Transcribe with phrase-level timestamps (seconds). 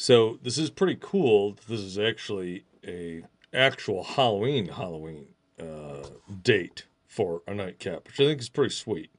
[0.00, 1.58] So this is pretty cool.
[1.68, 5.26] This is actually a actual Halloween Halloween
[5.60, 6.06] uh,
[6.42, 9.10] date for a nightcap, which I think is pretty sweet.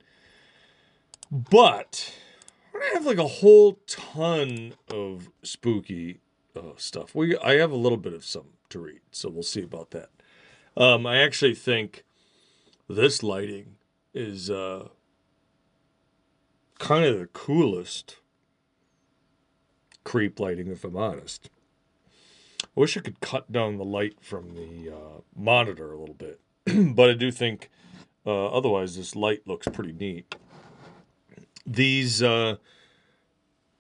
[1.30, 2.16] But
[2.74, 6.20] I have like a whole ton of spooky
[6.56, 7.14] uh, stuff.
[7.14, 10.10] We I have a little bit of some to read, so we'll see about that.
[10.76, 12.06] Um, I actually think
[12.90, 13.76] this lighting
[14.16, 14.88] is uh,
[16.80, 18.16] kind of the coolest
[20.04, 21.50] creep lighting, if I'm honest.
[22.64, 26.40] I wish I could cut down the light from the uh, monitor a little bit,
[26.96, 27.70] but I do think
[28.26, 30.36] uh, otherwise this light looks pretty neat.
[31.66, 32.58] These uh,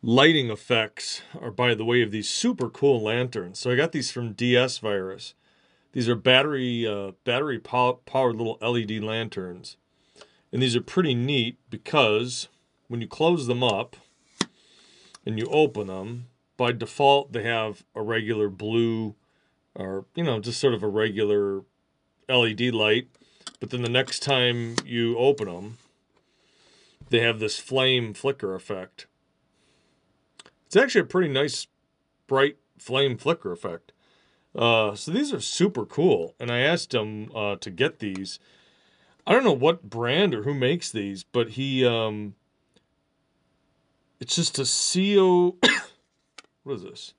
[0.01, 3.59] lighting effects are by the way of these super cool lanterns.
[3.59, 5.35] So I got these from DS Virus.
[5.93, 9.77] These are battery uh, battery powered little LED lanterns,
[10.51, 12.47] and these are pretty neat because
[12.87, 13.95] when you close them up
[15.25, 16.27] and you open them,
[16.57, 19.15] by default they have a regular blue
[19.73, 21.63] or you know just sort of a regular
[22.29, 23.07] LED light.
[23.59, 25.77] But then the next time you open them,
[27.09, 29.05] they have this flame flicker effect.
[30.65, 31.67] It's actually a pretty nice
[32.27, 33.91] bright flame flicker effect.
[34.55, 36.35] Uh, so these are super cool.
[36.39, 38.39] And I asked him uh, to get these.
[39.25, 42.35] I don't know what brand or who makes these, but he um,
[44.21, 45.57] it's just a CO.
[46.63, 47.13] what is this?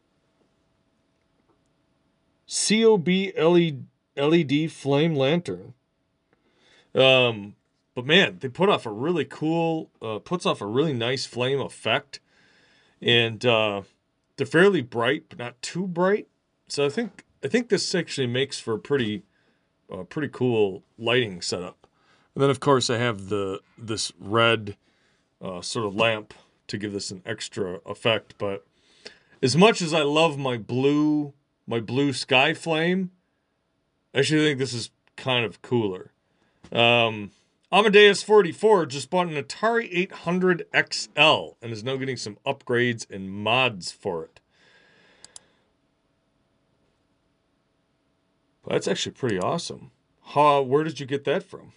[2.47, 3.87] COB LED,
[4.17, 5.75] LED flame lantern.
[6.95, 7.57] Um,
[7.95, 11.61] but man, they put off a really cool, uh, puts off a really nice flame
[11.61, 12.21] effect,
[13.01, 13.83] and uh,
[14.37, 16.29] they're fairly bright, but not too bright.
[16.69, 19.25] So I think I think this actually makes for a pretty,
[19.93, 21.89] uh, pretty cool lighting setup.
[22.35, 24.77] And then of course I have the this red
[25.41, 26.35] uh, sort of lamp
[26.73, 28.35] to give this an extra effect.
[28.39, 28.67] But
[29.43, 31.35] as much as I love my blue
[31.65, 33.13] my blue sky flame,
[34.13, 36.11] I actually think this is kind of cooler.
[36.73, 37.31] Um,
[37.71, 43.31] Amadeus 44 just bought an Atari 800 XL and is now getting some upgrades and
[43.31, 44.41] mods for it.
[48.67, 49.91] That's actually pretty awesome.
[50.29, 51.73] How, where did you get that from?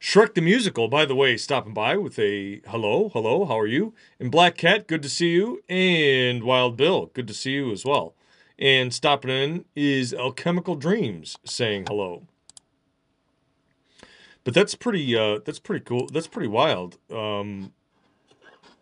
[0.00, 3.92] Shrek the Musical, by the way, stopping by with a hello, hello, how are you?
[4.18, 5.62] And Black Cat, good to see you.
[5.68, 8.14] And Wild Bill, good to see you as well.
[8.58, 12.22] And stopping in is Alchemical Dreams saying hello.
[14.42, 16.06] But that's pretty uh that's pretty cool.
[16.06, 16.96] That's pretty wild.
[17.12, 17.74] Um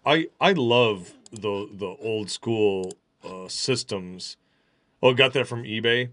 [0.07, 2.93] I I love the the old school
[3.25, 4.37] uh systems.
[5.03, 6.11] Oh, got that from eBay.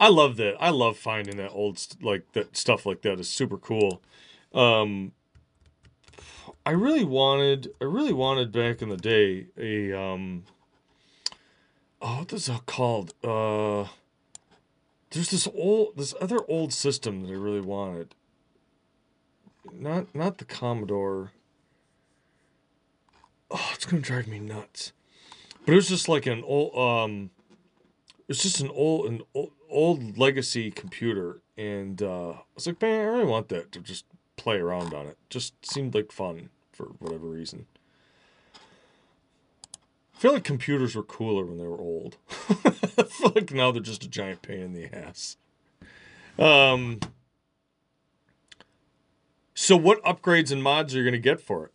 [0.00, 0.56] I love that.
[0.58, 4.00] I love finding that old like that stuff like that is super cool.
[4.54, 5.12] Um,
[6.64, 10.44] I really wanted, I really wanted back in the day a um.
[12.00, 13.14] Oh, what is that called?
[13.22, 13.86] Uh,
[15.10, 18.14] there's this old, this other old system that I really wanted.
[19.72, 21.30] Not, not the Commodore.
[23.50, 24.92] Oh, it's gonna drive me nuts.
[25.64, 27.30] But it was just like an old, um,
[28.28, 33.00] it's just an old, an old, old legacy computer, and uh, I was like, man,
[33.00, 34.06] I really want that to just
[34.42, 35.16] play around on it.
[35.30, 37.66] Just seemed like fun for whatever reason.
[38.54, 42.16] I feel like computers were cooler when they were old.
[42.64, 45.36] I feel like now they're just a giant pain in the ass.
[46.38, 46.98] Um.
[49.54, 51.72] So, what upgrades and mods are you going to get for it?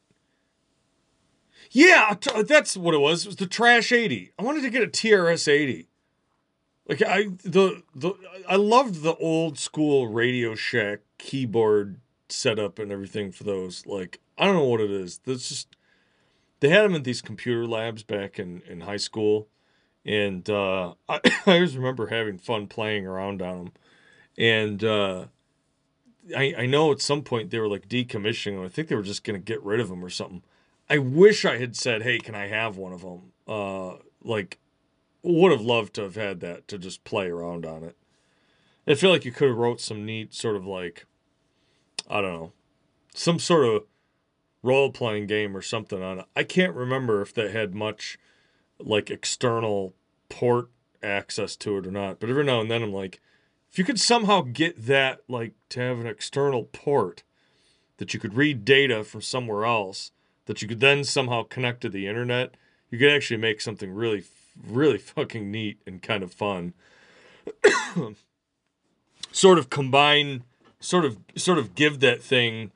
[1.71, 3.25] Yeah, that's what it was.
[3.25, 4.31] It was the Trash 80.
[4.37, 5.87] I wanted to get a TRS 80.
[6.89, 8.13] Like I the the
[8.47, 11.99] I loved the old school Radio Shack keyboard
[12.29, 13.85] setup and everything for those.
[13.85, 15.19] Like I don't know what it is.
[15.25, 15.75] That's just
[16.59, 19.47] they had them in these computer labs back in in high school,
[20.05, 23.71] and uh, I I always remember having fun playing around on them,
[24.37, 25.25] and uh,
[26.35, 28.65] I I know at some point they were like decommissioning them.
[28.65, 30.43] I think they were just gonna get rid of them or something.
[30.89, 34.59] I wish I had said, "Hey, can I have one of them?" Uh, like
[35.23, 37.97] would have loved to have had that to just play around on it.
[38.87, 41.05] I feel like you could have wrote some neat sort of like
[42.07, 42.51] I don't know,
[43.13, 43.83] some sort of
[44.63, 46.25] role playing game or something on it.
[46.35, 48.17] I can't remember if they had much
[48.79, 49.93] like external
[50.29, 50.69] port
[51.03, 52.19] access to it or not.
[52.19, 53.21] But every now and then I'm like,
[53.71, 57.23] if you could somehow get that like to have an external port
[57.97, 60.11] that you could read data from somewhere else
[60.45, 62.55] that you could then somehow connect to the internet,
[62.89, 64.23] you could actually make something really
[64.65, 66.73] really fucking neat and kind of fun.
[69.31, 70.43] sort of combine,
[70.79, 72.71] sort of, sort of give that thing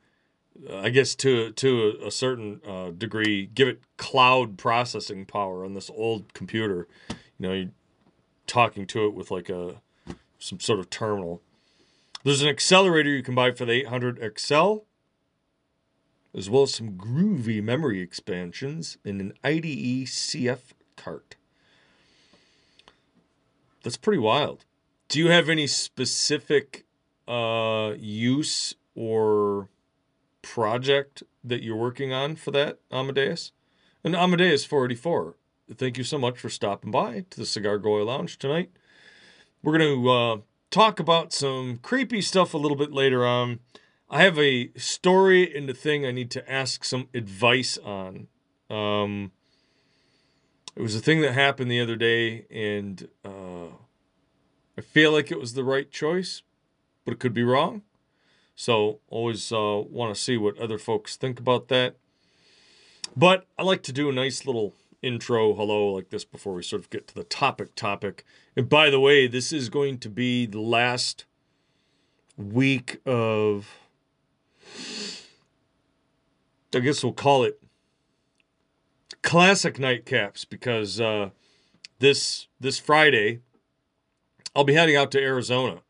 [0.70, 5.90] I guess to to a, certain uh, degree, give it cloud processing power on this
[5.94, 6.86] old computer.
[7.38, 7.70] You know, you're
[8.46, 9.80] talking to it with like a
[10.38, 11.40] some sort of terminal.
[12.24, 14.78] There's an accelerator you can buy for the 800 XL,
[16.36, 20.60] as well as some groovy memory expansions in an IDE CF
[20.96, 21.34] cart.
[23.82, 24.64] That's pretty wild.
[25.08, 26.84] Do you have any specific
[27.28, 29.68] uh, use or
[30.42, 33.52] project that you're working on for that, Amadeus?
[34.04, 35.36] And Amadeus 484,
[35.74, 38.70] thank you so much for stopping by to the Cigar Goy Lounge tonight.
[39.62, 40.36] We're going to uh,
[40.70, 43.60] talk about some creepy stuff a little bit later on.
[44.10, 48.26] I have a story and a thing I need to ask some advice on.
[48.68, 49.32] Um,
[50.74, 53.68] it was a thing that happened the other day, and uh,
[54.76, 56.42] I feel like it was the right choice,
[57.04, 57.82] but it could be wrong.
[58.54, 61.96] So always uh, want to see what other folks think about that.
[63.16, 66.80] But I like to do a nice little intro hello like this before we sort
[66.80, 68.24] of get to the topic topic.
[68.56, 71.24] And by the way, this is going to be the last
[72.36, 73.68] week of
[76.74, 77.60] I guess we'll call it
[79.22, 81.30] classic nightcaps because uh,
[81.98, 83.40] this this Friday
[84.54, 85.81] I'll be heading out to Arizona.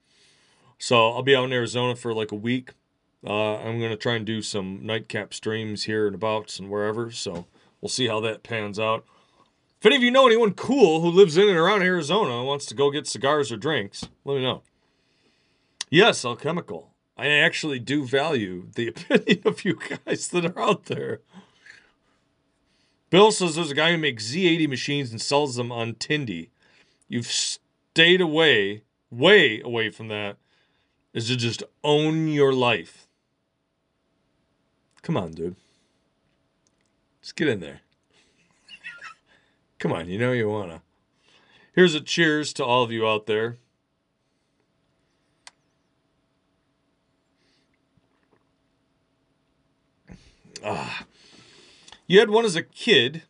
[0.82, 2.70] So I'll be out in Arizona for like a week.
[3.24, 7.12] Uh, I'm gonna try and do some nightcap streams here and abouts and wherever.
[7.12, 7.46] So
[7.80, 9.04] we'll see how that pans out.
[9.78, 12.66] If any of you know anyone cool who lives in and around Arizona and wants
[12.66, 14.62] to go get cigars or drinks, let me know.
[15.88, 16.90] Yes, alchemical.
[17.16, 21.20] I actually do value the opinion of you guys that are out there.
[23.08, 26.48] Bill says there's a guy who makes Z80 machines and sells them on Tindie.
[27.06, 28.82] You've stayed away,
[29.12, 30.38] way away from that,
[31.12, 33.06] is to just own your life.
[35.02, 35.56] Come on, dude.
[37.20, 37.80] Just get in there.
[39.78, 40.82] Come on, you know you wanna.
[41.74, 43.58] Here's a cheers to all of you out there.
[50.64, 51.06] Ah.
[52.06, 53.22] You had one as a kid,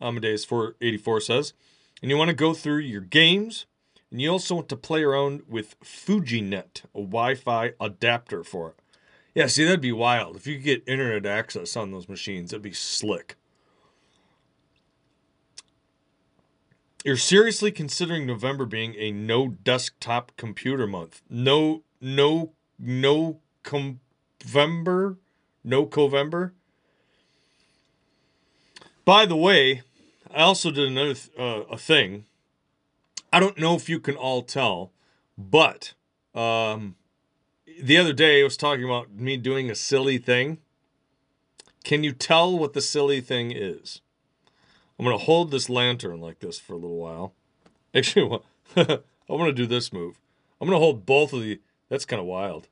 [0.00, 1.52] Amadeus 484 says,
[2.00, 3.66] and you want to go through your games,
[4.14, 8.76] and you also want to play around with FujiNet, a Wi Fi adapter for it.
[9.34, 10.36] Yeah, see, that'd be wild.
[10.36, 13.34] If you could get internet access on those machines, that'd be slick.
[17.04, 21.20] You're seriously considering November being a no desktop computer month.
[21.28, 23.40] No, no, no
[24.44, 25.18] November?
[25.64, 26.52] No Covember?
[29.04, 29.82] By the way,
[30.32, 32.26] I also did another th- uh, a thing.
[33.34, 34.92] I don't know if you can all tell,
[35.36, 35.94] but
[36.36, 36.94] um,
[37.82, 40.58] the other day I was talking about me doing a silly thing.
[41.82, 44.02] Can you tell what the silly thing is?
[45.00, 47.34] I'm gonna hold this lantern like this for a little while.
[47.94, 48.38] Actually,
[48.76, 50.20] I'm gonna do this move.
[50.60, 51.60] I'm gonna hold both of the.
[51.88, 52.68] That's kind of wild.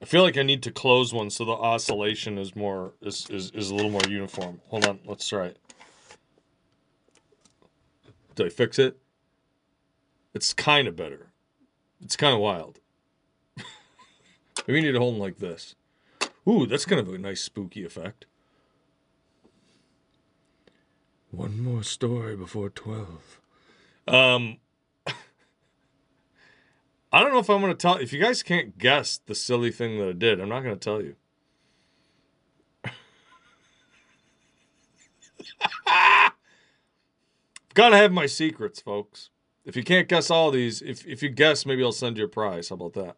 [0.00, 3.50] I feel like I need to close one so the oscillation is more is, is,
[3.50, 4.62] is a little more uniform.
[4.68, 5.58] Hold on, let's try it.
[8.34, 8.98] Did I fix it?
[10.34, 11.30] It's kind of better.
[12.02, 12.80] It's kind of wild.
[14.66, 15.74] Maybe we need to hold them like this.
[16.48, 18.26] Ooh, that's kind of a nice spooky effect.
[21.30, 23.40] One more story before 12.
[24.06, 24.58] Um,
[27.12, 27.96] I don't know if I'm going to tell.
[27.96, 30.80] If you guys can't guess the silly thing that I did, I'm not going to
[30.80, 31.16] tell you.
[37.74, 39.30] Gotta have my secrets, folks.
[39.64, 42.28] If you can't guess all these, if, if you guess, maybe I'll send you a
[42.28, 42.68] prize.
[42.68, 43.16] How about that?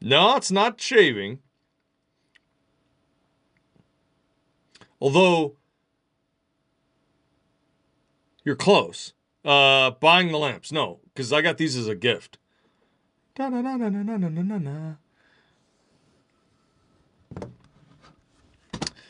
[0.00, 1.38] No, it's not shaving.
[5.00, 5.54] Although
[8.44, 9.12] you're close.
[9.44, 10.72] Uh, buying the lamps.
[10.72, 12.38] No, because I got these as a gift.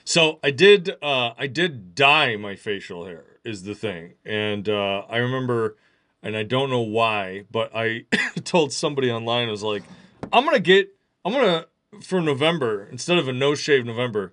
[0.04, 0.90] So I did.
[1.02, 3.35] Uh, I did dye my facial hair.
[3.46, 5.76] Is the thing, and uh, I remember,
[6.22, 8.04] and I don't know why, but I
[8.44, 9.48] told somebody online.
[9.48, 9.84] I was like,
[10.32, 10.88] I'm gonna get.
[11.24, 11.66] I'm gonna
[12.02, 14.32] for November instead of a no shave November.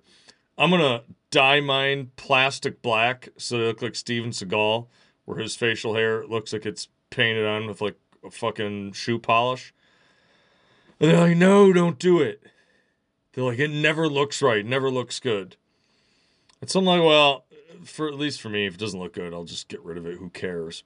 [0.58, 4.86] I'm gonna dye mine plastic black so they look like Steven Seagal
[5.24, 9.72] where his facial hair looks like it's painted on with like a fucking shoe polish.
[11.00, 12.42] And they're like, no, don't do it.
[13.32, 15.56] They're like, it never looks right, never looks good.
[16.60, 17.44] And so I'm like, well,
[17.84, 20.06] for at least for me, if it doesn't look good, I'll just get rid of
[20.06, 20.18] it.
[20.18, 20.84] Who cares?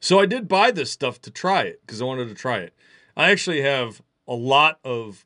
[0.00, 2.74] So I did buy this stuff to try it because I wanted to try it.
[3.16, 5.24] I actually have a lot of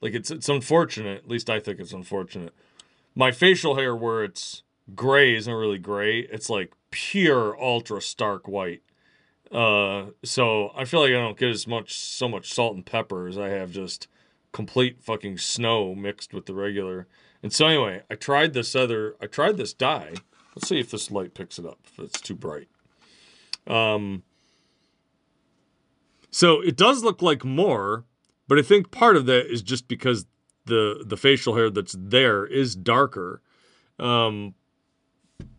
[0.00, 1.18] Like it's it's unfortunate.
[1.18, 2.54] At least I think it's unfortunate.
[3.14, 4.62] My facial hair, where it's
[4.94, 6.20] gray, isn't really gray.
[6.20, 8.82] It's like pure ultra stark white.
[9.50, 13.26] Uh, so I feel like I don't get as much so much salt and pepper
[13.28, 14.08] as I have just
[14.52, 17.06] complete fucking snow mixed with the regular.
[17.46, 19.14] And so anyway, I tried this other.
[19.22, 20.14] I tried this dye.
[20.56, 21.78] Let's see if this light picks it up.
[21.84, 22.66] If it's too bright.
[23.68, 24.24] Um.
[26.32, 28.04] So it does look like more,
[28.48, 30.26] but I think part of that is just because
[30.64, 33.42] the the facial hair that's there is darker.
[34.00, 34.54] Um,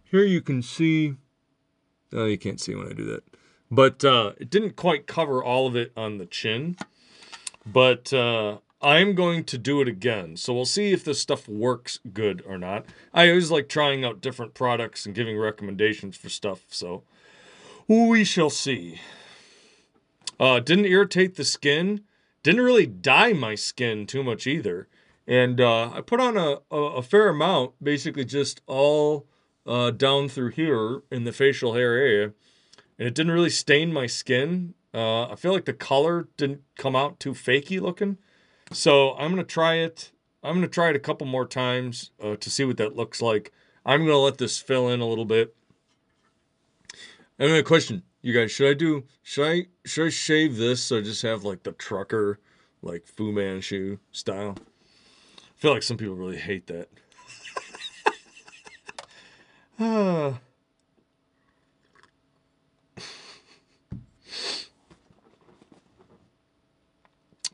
[0.04, 1.14] here you can see.
[2.12, 3.24] Oh, you can't see when I do that,
[3.72, 6.76] but uh, it didn't quite cover all of it on the chin.
[7.66, 12.00] But uh, I'm going to do it again, so we'll see if this stuff works
[12.14, 12.86] good or not.
[13.14, 17.04] I always like trying out different products and giving recommendations for stuff, so
[17.88, 19.02] we shall see.
[20.40, 22.02] Uh, didn't irritate the skin.
[22.44, 24.88] Didn't really dye my skin too much either.
[25.26, 29.26] And uh, I put on a, a, a, fair amount, basically just all
[29.66, 32.32] uh, down through here in the facial hair area.
[32.98, 34.74] And it didn't really stain my skin.
[34.94, 38.18] Uh, I feel like the color didn't come out too fakey looking.
[38.72, 40.12] So I'm going to try it.
[40.44, 43.22] I'm going to try it a couple more times uh, to see what that looks
[43.22, 43.52] like.
[43.86, 45.56] I'm going to let this fill in a little bit.
[47.40, 50.82] And then a question you guys should I do should I should I shave this
[50.82, 52.40] so I just have like the trucker
[52.82, 54.56] like Fu Manchu style?
[55.38, 56.90] I feel like some people really hate that.
[59.80, 60.40] ah.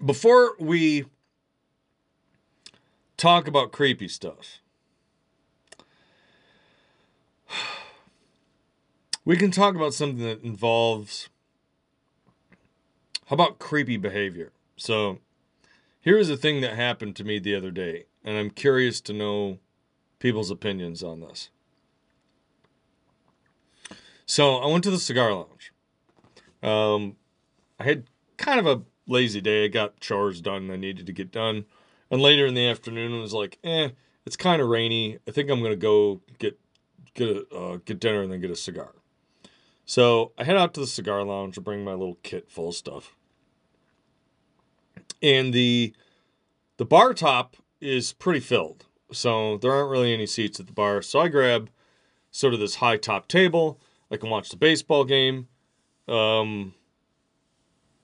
[0.04, 1.06] Before we
[3.16, 4.60] talk about creepy stuff,
[9.26, 11.30] We can talk about something that involves.
[13.28, 14.52] How about creepy behavior?
[14.76, 15.20] So,
[16.02, 19.14] here is a thing that happened to me the other day, and I'm curious to
[19.14, 19.60] know
[20.20, 21.50] people's opinions on this.
[24.26, 25.72] So, I went to the cigar lounge.
[26.62, 27.16] Um,
[27.80, 28.04] I had
[28.36, 29.66] kind of a lazy day.
[29.66, 31.66] I got chores done I needed to get done.
[32.12, 33.90] And later in the afternoon, I was like, eh,
[34.26, 35.18] it's kind of rainy.
[35.28, 36.60] I think I'm going to go get
[37.14, 38.94] get a, uh, get dinner and then get a cigar.
[39.86, 42.76] So I head out to the cigar lounge to bring my little kit full of
[42.76, 43.16] stuff.
[45.22, 45.94] And the
[46.78, 48.86] the bar top is pretty filled.
[49.12, 51.02] So there aren't really any seats at the bar.
[51.02, 51.70] So I grab
[52.32, 53.80] sort of this high top table.
[54.10, 55.48] I can watch the baseball game.
[56.08, 56.74] Um,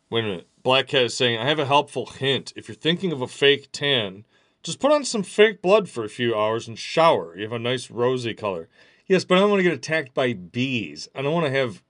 [0.10, 0.49] wait a minute.
[0.62, 2.51] Black Cat is saying, I have a helpful hint.
[2.56, 4.25] If you're thinking of a fake tan,
[4.62, 7.36] just put on some fake blood for a few hours and shower.
[7.36, 8.68] You have a nice rosy color.
[9.08, 11.08] Yes, but I don't want to get attacked by bees.
[11.16, 11.82] I don't want to have.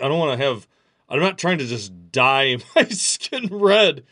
[0.00, 0.68] I don't want to have.
[1.08, 4.04] I'm not trying to just dye my skin red.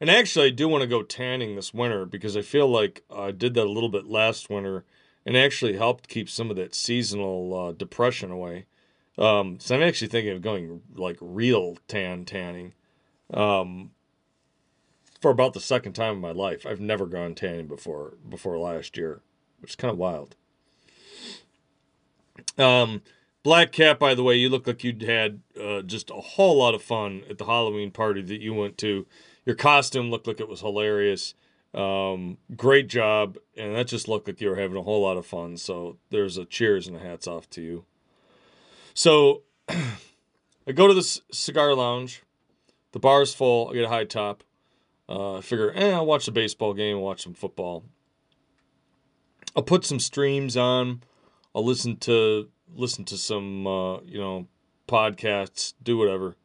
[0.00, 3.30] And actually, I do want to go tanning this winter because I feel like I
[3.30, 4.84] did that a little bit last winter
[5.24, 8.66] and actually helped keep some of that seasonal uh, depression away.
[9.16, 12.74] Um, so I'm actually thinking of going like real tan tanning
[13.32, 13.90] um,
[15.20, 16.66] for about the second time in my life.
[16.66, 19.22] I've never gone tanning before before last year,
[19.60, 20.36] which is kind of wild.
[22.58, 23.02] Um,
[23.42, 26.74] Black Cat, by the way, you look like you'd had uh, just a whole lot
[26.74, 29.06] of fun at the Halloween party that you went to.
[29.44, 31.34] Your costume looked like it was hilarious.
[31.74, 35.26] Um, great job, and that just looked like you were having a whole lot of
[35.26, 35.56] fun.
[35.56, 37.84] So there's a cheers and a hats off to you.
[38.94, 42.21] So I go to the c- cigar lounge.
[42.92, 43.70] The bar's full.
[43.70, 44.44] I get a high top.
[45.08, 47.84] Uh, I figure, eh, I'll watch the baseball game, watch some football.
[49.56, 51.02] I'll put some streams on.
[51.54, 54.46] I'll listen to listen to some uh, you know
[54.88, 56.36] podcasts, do whatever.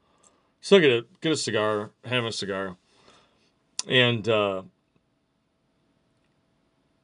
[0.60, 2.76] So I get a get a cigar, have a cigar,
[3.88, 4.64] and uh,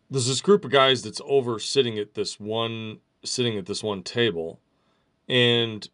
[0.09, 4.03] there's this group of guys that's over sitting at this one sitting at this one
[4.03, 4.59] table,
[5.29, 5.87] and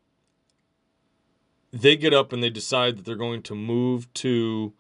[1.71, 4.73] they get up and they decide that they're going to move to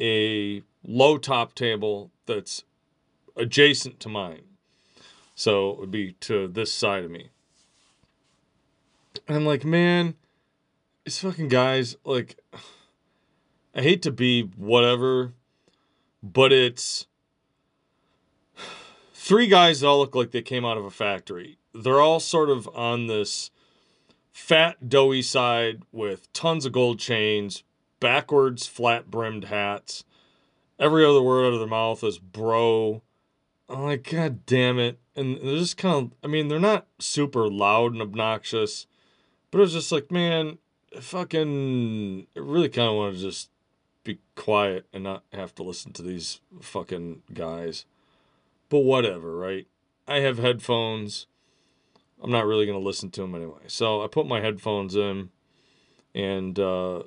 [0.00, 2.64] a low top table that's
[3.36, 4.42] adjacent to mine.
[5.34, 7.30] So it would be to this side of me.
[9.26, 10.14] And I'm like, man,
[11.04, 12.38] these fucking guys, like,
[13.74, 15.32] I hate to be whatever,
[16.22, 17.06] but it's
[19.12, 21.58] three guys that all look like they came out of a factory.
[21.72, 23.50] They're all sort of on this
[24.34, 27.62] fat, doughy side with tons of gold chains,
[28.00, 30.04] backwards, flat brimmed hats.
[30.78, 33.00] Every other word out of their mouth is bro.
[33.70, 37.48] I'm like, God damn it and they're just kind of i mean they're not super
[37.48, 38.88] loud and obnoxious
[39.52, 40.58] but it was just like man
[41.00, 43.50] fucking I really kind of want to just
[44.02, 47.86] be quiet and not have to listen to these fucking guys.
[48.68, 49.66] But whatever, right?
[50.06, 51.26] I have headphones.
[52.24, 53.64] I'm not really going to listen to them anyway.
[53.66, 55.28] So I put my headphones in
[56.14, 57.00] and uh,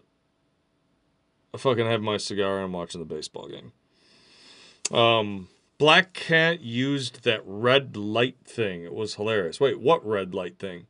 [1.54, 3.72] I fucking have my cigar and I'm watching the baseball game.
[4.96, 8.84] Um, Black Cat used that red light thing.
[8.84, 9.60] It was hilarious.
[9.60, 10.86] Wait, what red light thing?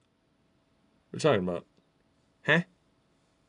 [1.10, 1.65] What are you talking about?
[2.46, 2.63] Huh?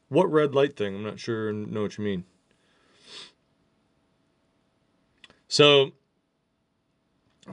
[0.08, 0.94] What red light thing?
[0.94, 2.22] I'm not sure know what you mean.
[5.48, 5.90] So,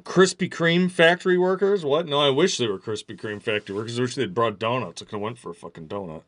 [0.01, 1.85] Krispy Kreme factory workers?
[1.85, 2.07] What?
[2.07, 3.97] No, I wish they were Krispy Kreme factory workers.
[3.97, 5.01] I wish they'd brought donuts.
[5.01, 6.23] I could have went for a fucking donut.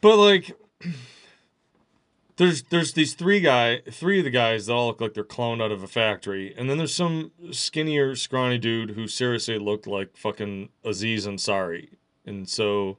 [0.00, 0.52] But like,
[2.36, 5.62] there's there's these three guy, three of the guys that all look like they're cloned
[5.62, 10.16] out of a factory, and then there's some skinnier, scrawny dude who seriously looked like
[10.16, 11.88] fucking Aziz Ansari,
[12.24, 12.98] and so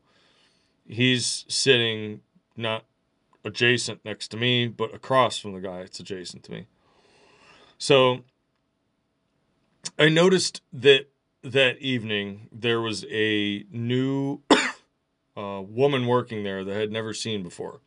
[0.87, 2.21] he's sitting
[2.55, 2.85] not
[3.43, 6.65] adjacent next to me, but across from the guy that's adjacent to me.
[7.77, 8.23] So
[9.97, 11.07] I noticed that
[11.43, 14.41] that evening there was a new
[15.37, 17.79] uh, woman working there that I had never seen before.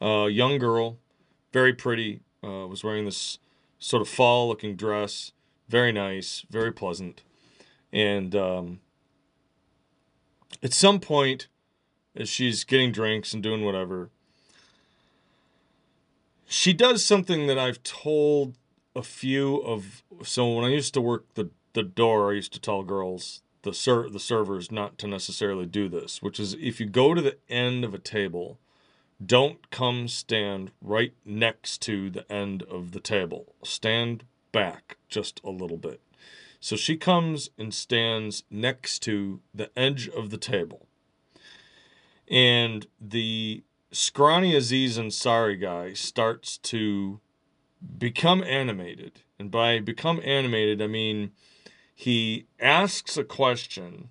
[0.00, 0.98] A uh, young girl,
[1.52, 3.38] very pretty, uh, was wearing this
[3.78, 5.32] sort of fall looking dress,
[5.68, 7.22] very nice, very pleasant.
[7.92, 8.80] And um,
[10.62, 11.48] at some point,
[12.16, 14.10] as she's getting drinks and doing whatever,
[16.46, 18.56] she does something that I've told
[18.94, 20.02] a few of.
[20.22, 23.72] So when I used to work the the door, I used to tell girls the
[23.72, 27.38] ser- the servers not to necessarily do this, which is if you go to the
[27.48, 28.58] end of a table,
[29.24, 33.54] don't come stand right next to the end of the table.
[33.62, 36.00] Stand back just a little bit.
[36.60, 40.86] So she comes and stands next to the edge of the table.
[42.28, 47.20] And the scrawny Aziz Ansari guy starts to
[47.98, 49.22] become animated.
[49.38, 51.32] And by become animated, I mean
[51.94, 54.08] he asks a question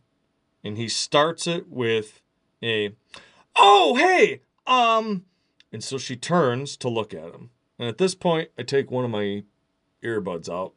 [0.64, 2.22] and he starts it with
[2.64, 2.96] a,
[3.56, 5.26] oh, hey, um,
[5.72, 7.50] and so she turns to look at him.
[7.80, 9.44] And at this point, I take one of my
[10.04, 10.74] earbuds out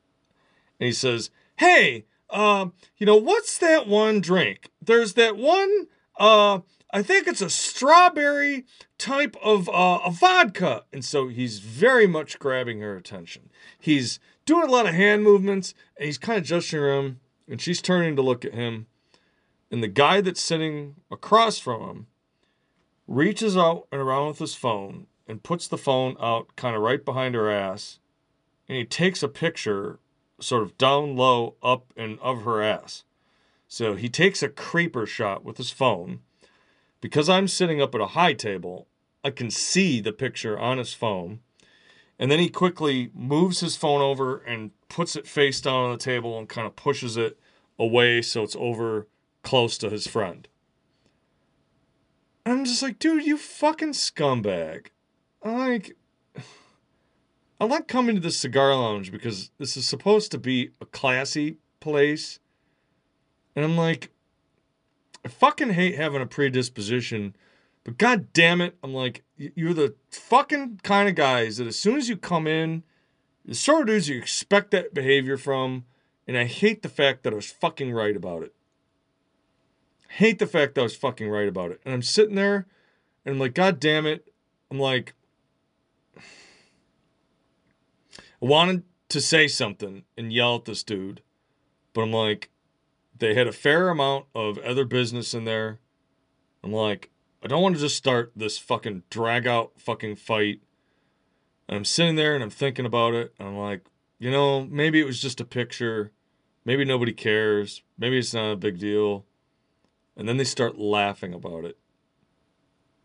[0.80, 2.66] and he says, hey, uh,
[2.96, 4.70] you know, what's that one drink?
[4.82, 5.86] There's that one,
[6.18, 6.60] uh,
[6.92, 8.64] I think it's a strawberry
[9.04, 10.84] type of uh, a vodka.
[10.92, 13.50] And so he's very much grabbing her attention.
[13.78, 17.20] He's doing a lot of hand movements and he's kind of gesturing him.
[17.46, 18.86] And she's turning to look at him.
[19.70, 22.06] And the guy that's sitting across from him
[23.06, 27.04] reaches out and around with his phone and puts the phone out kind of right
[27.04, 27.98] behind her ass.
[28.66, 29.98] And he takes a picture
[30.40, 33.04] sort of down low, up, and of her ass.
[33.68, 36.20] So he takes a creeper shot with his phone
[37.02, 38.86] because I'm sitting up at a high table,
[39.24, 41.40] I can see the picture on his phone.
[42.18, 45.98] And then he quickly moves his phone over and puts it face down on the
[45.98, 47.38] table and kind of pushes it
[47.78, 49.08] away so it's over
[49.42, 50.46] close to his friend.
[52.44, 54.88] And I'm just like, dude, you fucking scumbag.
[55.42, 55.96] I'm like,
[57.60, 61.56] I like coming to the cigar lounge because this is supposed to be a classy
[61.80, 62.38] place.
[63.56, 64.10] And I'm like,
[65.24, 67.34] I fucking hate having a predisposition,
[67.84, 71.96] but god damn it, I'm like, you're the fucking kind of guys that as soon
[71.96, 72.82] as you come in,
[73.44, 75.84] the sort of dudes you expect that behavior from,
[76.26, 78.54] and I hate the fact that I was fucking right about it.
[80.08, 81.80] Hate the fact that I was fucking right about it.
[81.84, 82.66] And I'm sitting there
[83.24, 84.32] and I'm like, God damn it.
[84.70, 85.12] I'm like,
[86.16, 86.20] I
[88.40, 91.20] wanted to say something and yell at this dude,
[91.92, 92.50] but I'm like,
[93.18, 95.80] they had a fair amount of other business in there.
[96.62, 97.10] I'm like,
[97.44, 100.62] I don't want to just start this fucking drag out fucking fight.
[101.68, 103.34] And I'm sitting there and I'm thinking about it.
[103.38, 103.84] And I'm like,
[104.18, 106.10] you know, maybe it was just a picture.
[106.64, 107.82] Maybe nobody cares.
[107.98, 109.26] Maybe it's not a big deal.
[110.16, 111.76] And then they start laughing about it.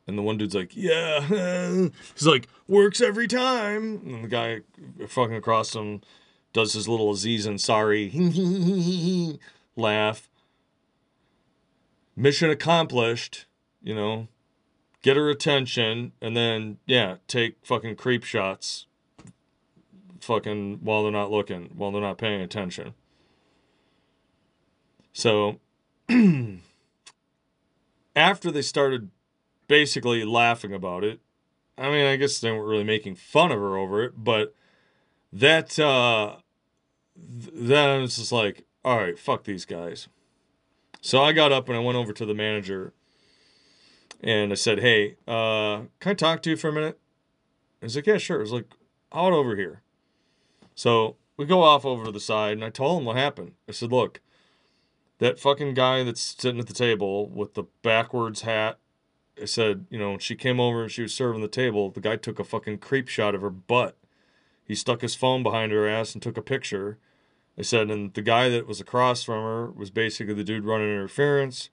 [0.08, 1.20] And the one dude's like, yeah.
[2.16, 4.02] He's like, works every time.
[4.06, 4.62] And the guy
[5.06, 6.02] fucking across him
[6.54, 9.38] does his little Aziz Ansari
[9.76, 10.30] laugh.
[12.16, 13.46] Mission accomplished,
[13.82, 14.28] you know.
[15.02, 18.86] Get her attention, and then, yeah, take fucking creep shots
[20.20, 22.94] fucking while they're not looking, while they're not paying attention.
[25.14, 25.60] So,
[28.16, 29.10] after they started
[29.68, 31.22] basically laughing about it,
[31.78, 34.54] I mean, I guess they weren't really making fun of her over it, but
[35.32, 36.36] that, uh,
[37.16, 40.10] th- then it's just like, all right, fuck these guys.
[41.02, 42.94] So I got up and I went over to the manager
[44.22, 47.00] and I said, hey, uh, can I talk to you for a minute?
[47.82, 48.42] He's like, yeah, sure.
[48.42, 48.74] He's like,
[49.14, 49.82] out over here.
[50.76, 53.54] So we go off over to the side, and I told him what happened.
[53.68, 54.22] I said, look,
[55.20, 58.80] that fucking guy that's sitting at the table with the backwards hat.
[59.42, 61.90] I said, you know, she came over and she was serving the table.
[61.90, 63.98] The guy took a fucking creep shot of her butt.
[64.66, 66.98] He stuck his phone behind her ass and took a picture.
[67.58, 70.90] I said, and the guy that was across from her was basically the dude running
[70.90, 71.70] interference.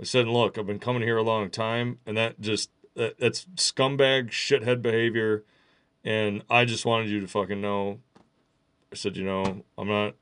[0.00, 3.46] I said, look, I've been coming here a long time, and that just that, that's
[3.56, 5.44] scumbag shithead behavior,
[6.04, 8.00] and I just wanted you to fucking know.
[8.92, 10.14] I said, you know, I'm not.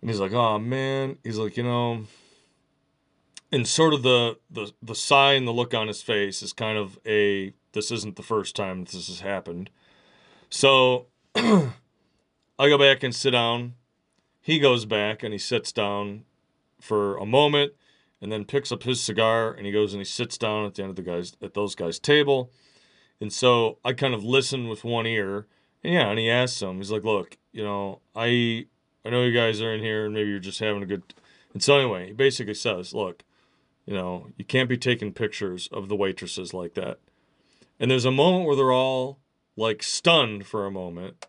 [0.00, 2.04] And he's like, oh man, he's like, you know,
[3.50, 6.76] and sort of the the the sigh and the look on his face is kind
[6.76, 9.70] of a this isn't the first time this has happened.
[10.50, 11.70] So I
[12.58, 13.74] go back and sit down.
[14.40, 16.24] He goes back and he sits down
[16.80, 17.72] for a moment
[18.20, 20.82] and then picks up his cigar and he goes and he sits down at the
[20.82, 22.50] end of the guys at those guys' table.
[23.20, 25.46] And so I kind of listen with one ear.
[25.82, 28.66] And yeah, and he asks him, he's like, Look, you know, I
[29.04, 31.02] I know you guys are in here and maybe you're just having a good
[31.56, 33.24] and so anyway, he basically says, Look,
[33.86, 36.98] you know, you can't be taking pictures of the waitresses like that.
[37.80, 39.20] And there's a moment where they're all
[39.56, 41.24] like stunned for a moment.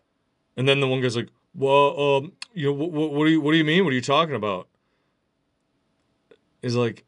[0.54, 3.52] And then the one guy's like, Well, um, you know, what, what do you what
[3.52, 3.84] do you mean?
[3.84, 4.68] What are you talking about?
[6.62, 7.04] Is like,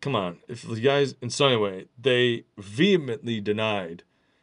[0.00, 4.02] come on, if the guys, in some way, they vehemently denied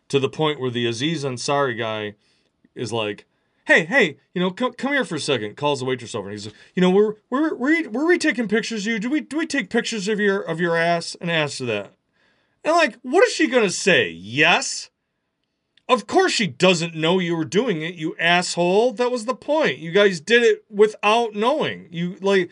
[0.09, 2.15] to the point where the Aziz Ansari guy
[2.75, 3.25] is like,
[3.65, 5.57] hey, hey, you know, come, come here for a second.
[5.57, 8.47] Calls the waitress over and he's, like, you know, we're we're we're were we taking
[8.47, 8.99] pictures of you?
[8.99, 11.15] Do we do we take pictures of your of your ass?
[11.21, 11.93] And answer that.
[12.63, 14.09] And like, what is she gonna say?
[14.09, 14.89] Yes.
[15.89, 18.93] Of course she doesn't know you were doing it, you asshole.
[18.93, 19.79] That was the point.
[19.79, 21.87] You guys did it without knowing.
[21.91, 22.49] You like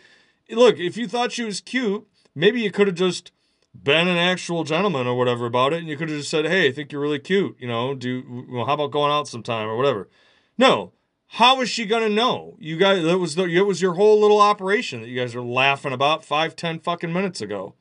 [0.52, 3.32] look, if you thought she was cute, maybe you could have just
[3.74, 6.68] been an actual gentleman or whatever about it, and you could have just said, "Hey,
[6.68, 7.56] I think you're really cute.
[7.60, 10.10] You know, do well, how about going out sometime or whatever."
[10.58, 10.94] No,
[11.28, 12.58] how is she gonna know?
[12.60, 15.42] You guys, that was the, it was your whole little operation that you guys are
[15.42, 17.76] laughing about five, ten fucking minutes ago.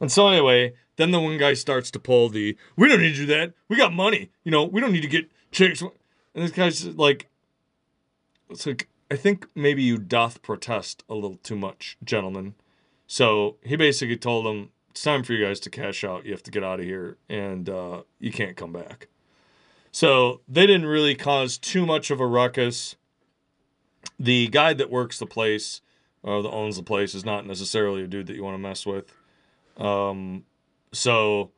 [0.00, 3.20] And so anyway, then the one guy starts to pull the, "We don't need to
[3.20, 3.54] do that.
[3.68, 4.30] We got money.
[4.44, 7.28] You know, we don't need to get chicks." And this guy's like,
[8.48, 12.54] it's like, I think maybe you doth protest a little too much, gentlemen.
[13.06, 16.24] So he basically told them, it's time for you guys to cash out.
[16.24, 19.08] You have to get out of here, and uh, you can't come back.
[19.90, 22.96] So they didn't really cause too much of a ruckus.
[24.18, 25.82] The guy that works the place,
[26.22, 28.86] or that owns the place, is not necessarily a dude that you want to mess
[28.86, 29.12] with.
[29.76, 30.44] Um,
[30.90, 31.50] so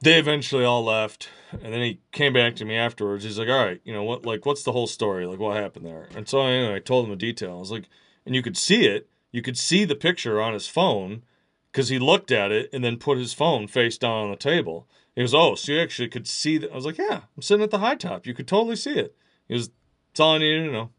[0.00, 3.24] they eventually all left and then he came back to me afterwards.
[3.24, 5.26] He's like all right you know what like what's the whole story?
[5.26, 6.08] Like what happened there?
[6.14, 7.56] And so anyway, i told him the detail.
[7.56, 7.88] I was like
[8.26, 9.08] and you could see it.
[9.32, 11.22] You could see the picture on his phone
[11.70, 14.88] because he looked at it and then put his phone face down on the table.
[15.14, 17.62] He goes oh so you actually could see that i was like yeah i'm sitting
[17.62, 18.26] at the high top.
[18.26, 19.16] You could totally see it.
[19.48, 20.90] He that's all i needed to know.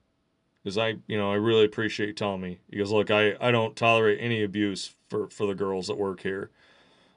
[0.63, 2.59] Because i you know i really appreciate you telling me.
[2.69, 6.21] He goes look i i don't tolerate any abuse for for the girls that work
[6.21, 6.51] here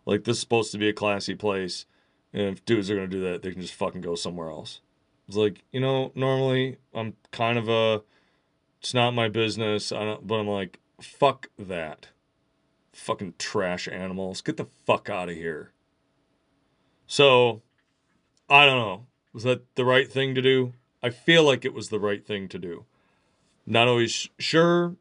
[0.06, 1.86] like this is supposed to be a classy place,
[2.32, 4.80] and if dudes are gonna do that, they can just fucking go somewhere else.
[5.28, 8.02] It's like you know, normally I'm kind of a,
[8.80, 9.92] it's not my business.
[9.92, 12.08] I don't, but I'm like, fuck that,
[12.92, 15.72] fucking trash animals, get the fuck out of here.
[17.06, 17.62] So,
[18.48, 19.06] I don't know.
[19.32, 20.72] Was that the right thing to do?
[21.02, 22.84] I feel like it was the right thing to do.
[23.66, 24.96] Not always sure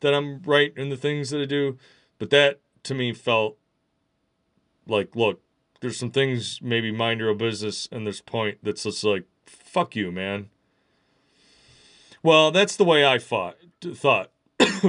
[0.00, 1.78] that I'm right in the things that I do,
[2.18, 3.58] but that to me felt
[4.86, 5.40] like, look,
[5.80, 9.94] there's some things maybe mind your own business, and there's point that's just like, fuck
[9.94, 10.48] you, man.
[12.22, 13.58] Well, that's the way I thought.
[13.82, 14.30] Thought.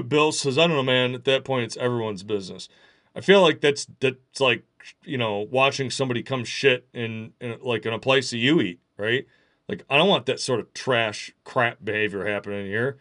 [0.08, 1.14] Bill says, I don't know, man.
[1.14, 2.70] At that point, it's everyone's business.
[3.16, 4.64] I feel like that's that's like
[5.04, 8.80] you know watching somebody come shit in, in like in a place that you eat,
[8.98, 9.26] right?
[9.68, 12.98] Like I don't want that sort of trash crap behavior happening here.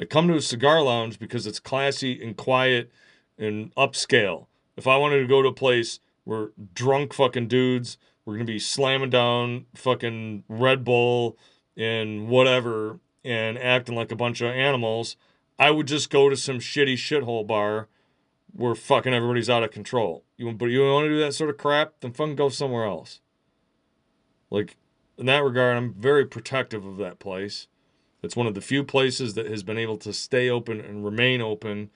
[0.00, 2.90] I come to a cigar lounge because it's classy and quiet
[3.36, 4.46] and upscale.
[4.76, 7.96] If I wanted to go to a place we're drunk fucking dudes.
[8.26, 11.38] We're gonna be slamming down fucking Red Bull
[11.74, 15.16] and whatever and acting like a bunch of animals.
[15.58, 17.88] I would just go to some shitty shithole bar
[18.52, 20.22] where fucking everybody's out of control.
[20.36, 23.20] You but you want to do that sort of crap, then fucking go somewhere else.
[24.50, 24.76] Like
[25.16, 27.68] in that regard, I'm very protective of that place.
[28.22, 31.40] It's one of the few places that has been able to stay open and remain
[31.40, 31.88] open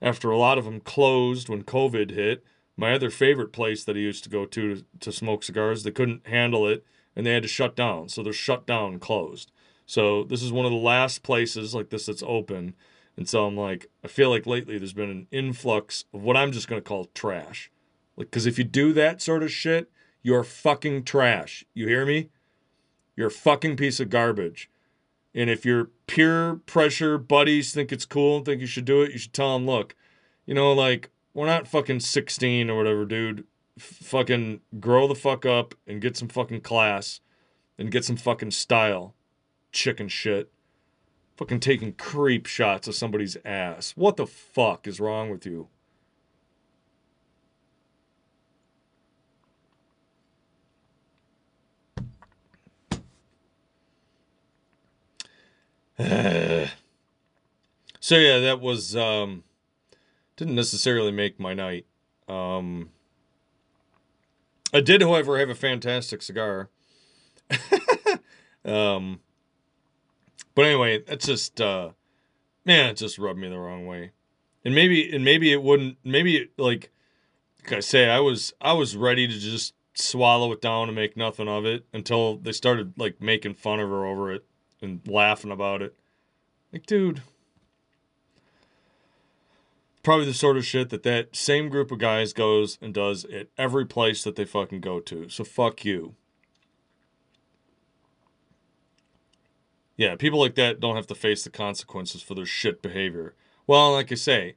[0.00, 2.42] after a lot of them closed when COVID hit
[2.76, 5.90] my other favorite place that I used to go to, to to smoke cigars, they
[5.90, 6.84] couldn't handle it
[7.14, 8.08] and they had to shut down.
[8.08, 9.50] So they're shut down, closed.
[9.86, 12.74] So this is one of the last places like this that's open.
[13.16, 16.52] And so I'm like, I feel like lately there's been an influx of what I'm
[16.52, 17.70] just gonna call trash.
[18.16, 19.90] Like, cause if you do that sort of shit,
[20.26, 21.64] You're fucking trash.
[21.72, 22.30] You hear me?
[23.16, 24.68] You're a fucking piece of garbage.
[25.36, 29.12] And if your peer pressure buddies think it's cool and think you should do it,
[29.12, 29.94] you should tell them, look,
[30.44, 33.44] you know, like, we're not fucking 16 or whatever, dude.
[33.78, 37.20] F- fucking grow the fuck up and get some fucking class
[37.78, 39.14] and get some fucking style.
[39.70, 40.50] Chicken shit.
[41.36, 43.92] Fucking taking creep shots of somebody's ass.
[43.96, 45.68] What the fuck is wrong with you?
[58.00, 59.44] so yeah, that was um
[60.36, 61.86] didn't necessarily make my night.
[62.28, 62.90] Um
[64.72, 66.70] I did, however, have a fantastic cigar.
[68.64, 69.20] um
[70.54, 71.90] but anyway, that's just uh
[72.64, 74.12] man, it just rubbed me the wrong way.
[74.64, 76.90] And maybe and maybe it wouldn't maybe it, like
[77.62, 81.16] like I say, I was I was ready to just swallow it down and make
[81.16, 84.44] nothing of it until they started like making fun of her over it
[84.80, 85.94] and laughing about it.
[86.72, 87.22] Like, dude,
[90.06, 93.48] probably the sort of shit that that same group of guys goes and does at
[93.58, 95.28] every place that they fucking go to.
[95.28, 96.14] So fuck you.
[99.96, 103.34] Yeah, people like that don't have to face the consequences for their shit behavior.
[103.66, 104.54] Well, like I say,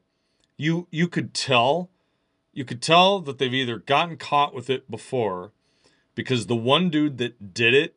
[0.55, 1.89] you you could tell
[2.53, 5.51] you could tell that they've either gotten caught with it before
[6.13, 7.95] because the one dude that did it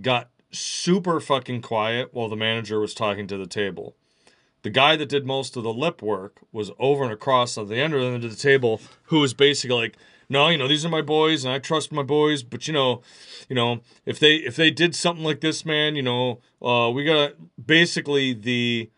[0.00, 3.96] got super fucking quiet while the manager was talking to the table.
[4.66, 7.76] The guy that did most of the lip work was over and across on the
[7.76, 9.96] end of the table, who was basically like,
[10.28, 13.00] "No, you know, these are my boys, and I trust my boys, but you know,
[13.48, 17.04] you know, if they if they did something like this, man, you know, uh, we
[17.04, 18.90] got basically the."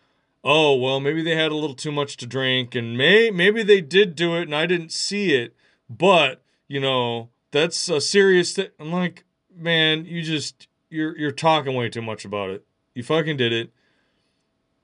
[0.43, 3.83] Oh well, maybe they had a little too much to drink, and may maybe they
[3.83, 5.55] did do it, and I didn't see it.
[5.91, 8.69] But you know, that's a serious thing.
[8.81, 12.65] I'm like, man, you just you're you're talking way too much about it.
[12.95, 13.71] You fucking did it.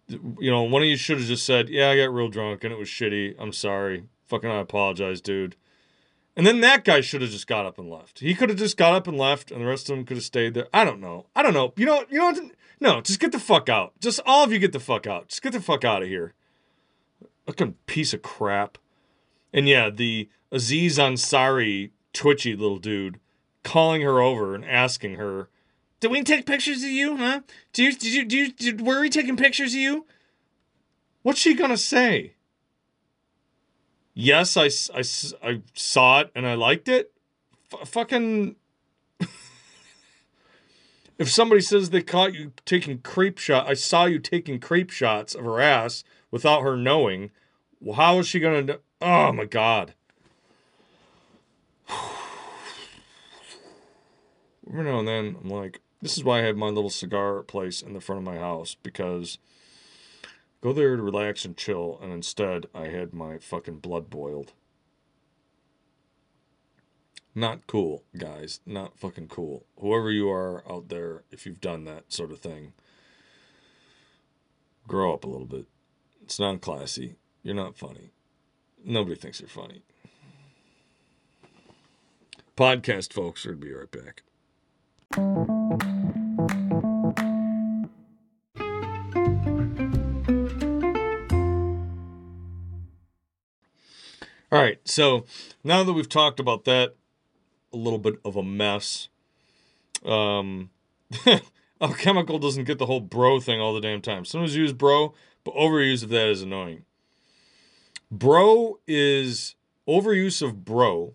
[0.09, 2.73] You know, one of you should have just said, "Yeah, I got real drunk and
[2.73, 3.35] it was shitty.
[3.39, 4.05] I'm sorry.
[4.27, 5.57] Fucking I apologize, dude."
[6.37, 8.19] And then that guy should have just got up and left.
[8.19, 10.25] He could have just got up and left, and the rest of them could have
[10.25, 10.67] stayed there.
[10.75, 11.27] I don't know.
[11.35, 11.73] I don't know.
[11.77, 12.05] You know.
[12.11, 12.25] You know.
[12.27, 12.53] What?
[12.81, 13.93] No, just get the fuck out.
[14.01, 15.29] Just all of you get the fuck out.
[15.29, 16.35] Just get the fuck out of here.
[17.47, 18.79] Fucking piece of crap.
[19.53, 23.21] And yeah, the Aziz Ansari twitchy little dude
[23.63, 25.49] calling her over and asking her
[26.05, 27.41] did we take pictures of you, huh?
[27.73, 30.05] Do you, did you, do you, did, were we taking pictures of you?
[31.23, 32.35] What's she gonna say?
[34.13, 35.03] Yes, I, I,
[35.43, 37.11] I saw it and I liked it.
[37.73, 38.57] F- fucking.
[41.19, 45.35] if somebody says they caught you taking creep shot, I saw you taking creep shots
[45.35, 47.31] of her ass without her knowing.
[47.81, 48.77] Well, how is she gonna?
[49.01, 49.95] Oh my god.
[54.69, 57.81] Every now and then, I'm like, this is why I have my little cigar place
[57.81, 59.39] in the front of my house because
[60.61, 64.53] go there to relax and chill, and instead I had my fucking blood boiled.
[67.35, 68.61] Not cool, guys.
[68.67, 69.65] Not fucking cool.
[69.81, 72.75] Whoever you are out there, if you've done that sort of thing,
[74.87, 75.65] grow up a little bit.
[76.23, 77.15] It's not classy.
[77.43, 78.11] You're not funny.
[78.85, 79.81] Nobody thinks you're funny.
[82.59, 84.23] Podcast folks, we'll be right back.
[94.65, 95.25] Right, so
[95.63, 96.95] now that we've talked about that,
[97.73, 99.09] a little bit of a mess.
[100.05, 100.71] Um,
[101.81, 104.25] alchemical doesn't get the whole bro thing all the damn time.
[104.25, 106.85] Sometimes use bro, but overuse of that is annoying.
[108.11, 109.57] Bro is
[109.89, 111.15] overuse of bro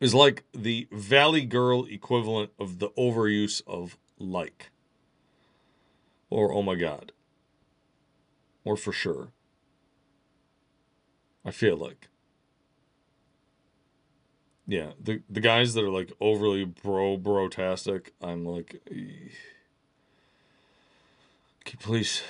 [0.00, 4.70] is like the Valley Girl equivalent of the overuse of like.
[6.30, 7.12] Or oh my god.
[8.64, 9.28] Or for sure.
[11.44, 12.08] I feel like.
[14.66, 18.80] Yeah, the the guys that are like overly bro brotastic, I'm like
[21.64, 22.22] can you please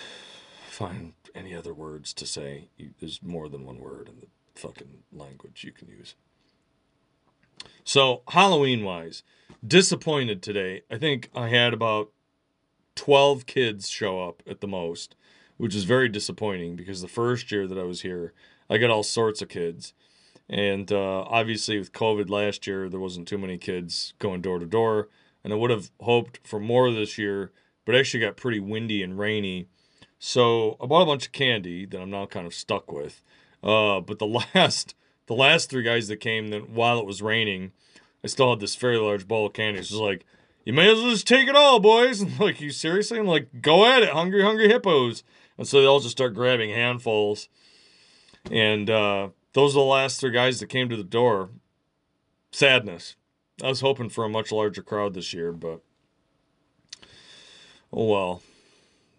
[0.68, 2.68] find any other words to say?
[3.00, 6.14] There's more than one word in the fucking language you can use.
[7.84, 9.22] So, Halloween wise,
[9.66, 10.82] disappointed today.
[10.90, 12.10] I think I had about
[12.94, 15.16] 12 kids show up at the most,
[15.56, 18.32] which is very disappointing because the first year that I was here,
[18.72, 19.92] I got all sorts of kids.
[20.48, 24.64] And uh, obviously, with COVID last year, there wasn't too many kids going door to
[24.64, 25.08] door.
[25.44, 27.52] And I would have hoped for more this year,
[27.84, 29.68] but actually got pretty windy and rainy.
[30.18, 33.22] So I bought a bunch of candy that I'm now kind of stuck with.
[33.62, 34.94] Uh, but the last
[35.26, 37.72] the last three guys that came then while it was raining,
[38.24, 39.82] I still had this very large bowl of candy.
[39.82, 40.24] She's like,
[40.64, 43.60] "You may as well just take it all, boys." And like, "You seriously?" I'm like,
[43.60, 45.24] "Go at it, hungry, hungry hippos."
[45.58, 47.48] And so they all just start grabbing handfuls.
[48.50, 51.50] And uh, those are the last three guys that came to the door.
[52.50, 53.16] Sadness.
[53.62, 55.80] I was hoping for a much larger crowd this year, but
[57.92, 58.42] oh well.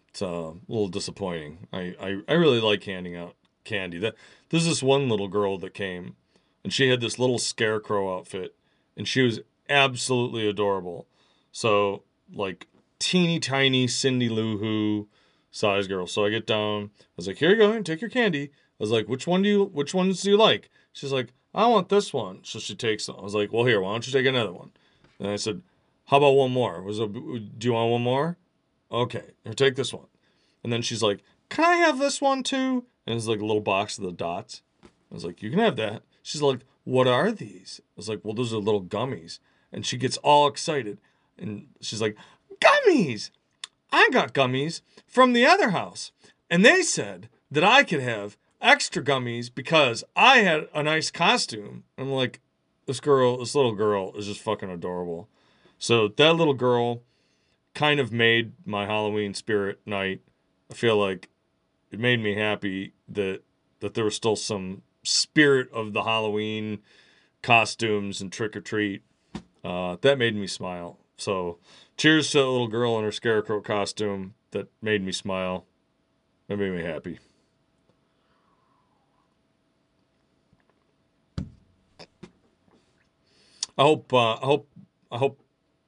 [0.09, 1.67] It's uh, a little disappointing.
[1.73, 3.97] I, I, I really like handing out candy.
[3.97, 4.13] That
[4.49, 6.15] there's this one little girl that came,
[6.63, 8.53] and she had this little scarecrow outfit,
[8.95, 11.07] and she was absolutely adorable.
[11.51, 12.67] So like
[12.99, 15.07] teeny tiny Cindy Lou Who
[15.49, 16.05] size girl.
[16.05, 16.91] So I get down.
[16.99, 19.49] I was like, "Here you go, take your candy." I was like, "Which one do
[19.49, 19.63] you?
[19.65, 23.15] Which ones do you like?" She's like, "I want this one." So she takes them.
[23.17, 24.71] I was like, "Well, here, why don't you take another one?"
[25.19, 25.61] And I said,
[26.05, 26.81] "How about one more?
[26.81, 28.37] Was it, do you want one more?"
[28.93, 30.05] Okay, here, take this one.
[30.63, 32.85] And then she's like, Can I have this one too?
[33.05, 34.61] And it's like a little box of the dots.
[34.83, 36.03] I was like, You can have that.
[36.21, 37.81] She's like, What are these?
[37.83, 39.39] I was like, Well, those are little gummies.
[39.71, 40.99] And she gets all excited.
[41.37, 42.15] And she's like,
[42.59, 43.31] Gummies!
[43.91, 46.11] I got gummies from the other house.
[46.49, 51.83] And they said that I could have extra gummies because I had a nice costume.
[51.97, 52.39] I'm like,
[52.85, 55.29] this girl, this little girl is just fucking adorable.
[55.77, 57.01] So that little girl
[57.75, 60.21] kind of made my Halloween spirit night.
[60.71, 61.29] I feel like
[61.91, 63.41] it made me happy that
[63.81, 66.79] that there was still some spirit of the Halloween
[67.41, 69.03] costumes and trick or treat.
[69.63, 70.97] Uh, that made me smile.
[71.17, 71.59] So,
[71.97, 75.65] cheers to that little girl in her scarecrow costume that made me smile.
[76.47, 77.19] That made me happy.
[83.77, 84.13] I hope.
[84.13, 84.69] Uh, I hope.
[85.11, 85.43] I hope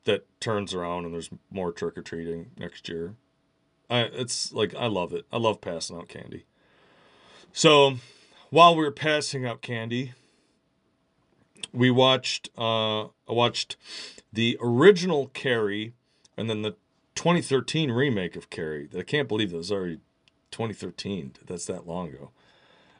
[0.05, 3.15] that turns around and there's more trick or treating next year.
[3.89, 5.25] I it's like I love it.
[5.31, 6.45] I love passing out candy.
[7.51, 7.95] So
[8.49, 10.13] while we were passing out candy,
[11.73, 13.75] we watched uh I watched
[14.31, 15.93] the original Carrie
[16.37, 16.75] and then the
[17.15, 18.89] 2013 remake of Carrie.
[18.97, 19.99] I can't believe that was already
[20.51, 21.33] 2013.
[21.45, 22.31] That's that long ago.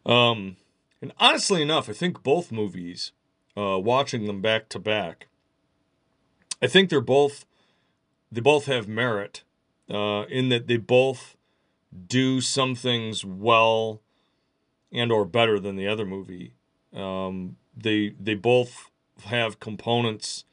[0.05, 0.57] Um
[1.01, 3.11] and honestly enough, I think both movies,
[3.57, 5.27] uh, watching them back to back,
[6.61, 7.45] I think they're both
[8.31, 9.43] they both have merit
[9.89, 11.37] uh, in that they both
[12.07, 14.01] do some things well
[14.91, 16.53] and or better than the other movie.
[16.93, 18.89] Um, they they both
[19.25, 20.45] have components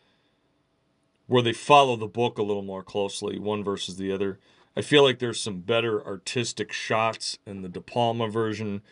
[1.26, 4.38] where they follow the book a little more closely, one versus the other.
[4.76, 8.82] I feel like there's some better artistic shots in the De Palma version.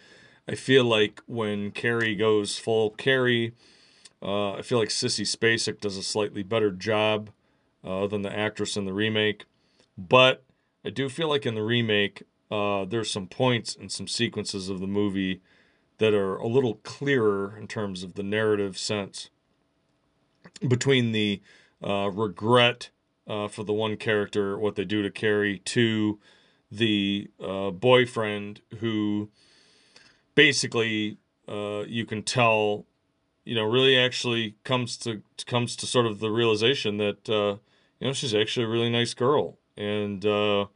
[0.49, 3.55] I feel like when Carrie goes full Carrie,
[4.23, 7.31] uh, I feel like Sissy Spacek does a slightly better job
[7.85, 9.45] uh, than the actress in the remake.
[9.97, 10.45] But
[10.85, 14.81] I do feel like in the remake, uh, there's some points and some sequences of
[14.81, 15.41] the movie
[15.99, 19.31] that are a little clearer in terms of the narrative sense
[20.67, 21.41] between the
[21.83, 22.91] uh, regret
[23.27, 26.19] uh, for the one character, what they do to Carrie, to
[26.71, 29.31] the uh, boyfriend who
[30.35, 31.19] basically
[31.87, 32.87] you can tell,
[33.51, 37.57] you know, really actually comes to comes to sort of the realization that uh,
[37.99, 39.59] you know she's actually a really nice girl.
[39.77, 40.67] And uh,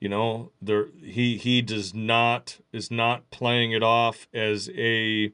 [0.00, 5.32] you know there he he does not is not playing it off as a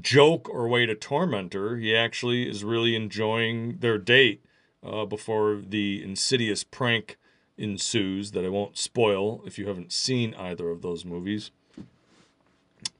[0.00, 1.76] joke or way to torment her.
[1.76, 4.42] He actually is really enjoying their date
[4.82, 7.18] uh, before the insidious prank
[7.58, 11.50] ensues that i won't spoil if you haven't seen either of those movies.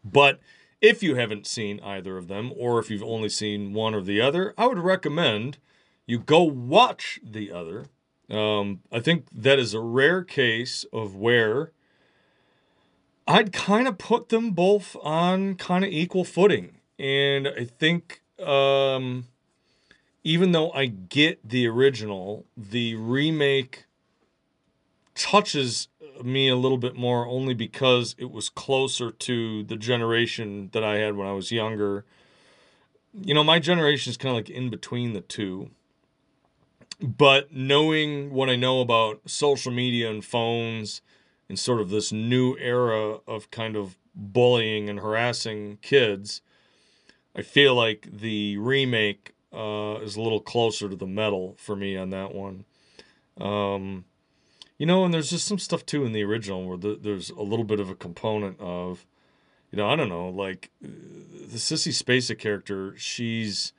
[0.04, 0.38] But
[0.80, 4.20] if you haven't seen either of them or if you've only seen one or the
[4.20, 5.58] other i would recommend
[6.06, 7.86] you go watch the other
[8.30, 11.72] um, I think that is a rare case of where
[13.26, 16.76] I'd kind of put them both on kind of equal footing.
[16.98, 19.26] And I think um,
[20.24, 23.84] even though I get the original, the remake
[25.14, 25.88] touches
[26.24, 30.96] me a little bit more only because it was closer to the generation that I
[30.96, 32.04] had when I was younger.
[33.12, 35.70] You know, my generation is kind of like in between the two
[37.00, 41.00] but knowing what I know about social media and phones
[41.48, 46.42] and sort of this new era of kind of bullying and harassing kids,
[47.36, 51.96] I feel like the remake uh, is a little closer to the metal for me
[51.96, 52.64] on that one.
[53.40, 54.04] Um,
[54.78, 57.42] you know, and there's just some stuff too in the original where the, there's a
[57.42, 59.04] little bit of a component of,
[59.70, 63.72] you know, I don't know, like uh, the Sissy Spacek character, she's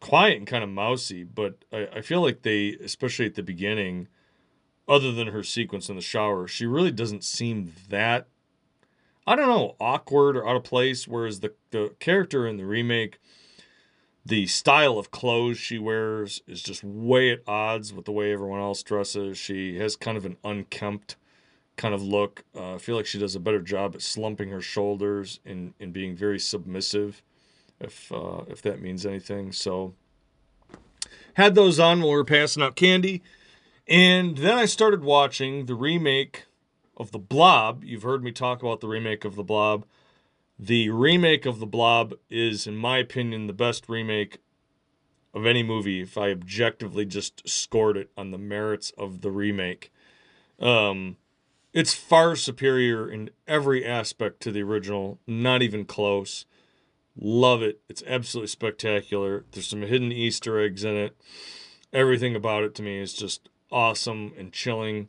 [0.00, 4.08] quiet and kind of mousy, but I, I feel like they, especially at the beginning,
[4.88, 8.28] other than her sequence in the shower, she really doesn't seem that
[9.26, 11.06] I don't know, awkward or out of place.
[11.06, 13.20] Whereas the, the character in the remake,
[14.24, 18.60] The style of clothes she wears is just way at odds with the way everyone
[18.60, 19.36] else dresses.
[19.36, 21.16] She has kind of an unkempt
[21.76, 22.44] kind of look.
[22.54, 25.92] Uh, I feel like she does a better job at slumping her shoulders and, and
[25.92, 27.22] being very submissive,
[27.80, 29.50] if uh, if that means anything.
[29.50, 29.94] So
[31.34, 33.22] had those on while we were passing out candy,
[33.88, 36.44] and then I started watching the remake
[36.96, 37.82] of The Blob.
[37.82, 39.84] You've heard me talk about the remake of The Blob.
[40.64, 44.38] The remake of The Blob is, in my opinion, the best remake
[45.34, 49.92] of any movie if I objectively just scored it on the merits of the remake.
[50.60, 51.16] Um,
[51.72, 56.46] it's far superior in every aspect to the original, not even close.
[57.16, 57.80] Love it.
[57.88, 59.44] It's absolutely spectacular.
[59.50, 61.16] There's some hidden Easter eggs in it.
[61.92, 65.08] Everything about it to me is just awesome and chilling.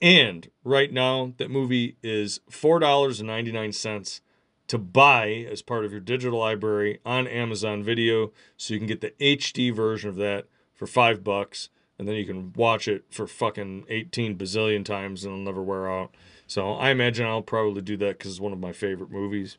[0.00, 4.20] And right now, that movie is $4.99
[4.68, 8.32] to buy as part of your digital library on Amazon Video.
[8.56, 11.68] So you can get the HD version of that for five bucks.
[11.98, 15.90] And then you can watch it for fucking 18 bazillion times and it'll never wear
[15.90, 16.14] out.
[16.46, 19.56] So I imagine I'll probably do that because it's one of my favorite movies.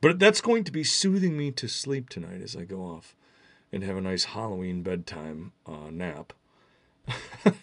[0.00, 3.14] But that's going to be soothing me to sleep tonight as I go off
[3.72, 6.32] and have a nice Halloween bedtime uh, nap.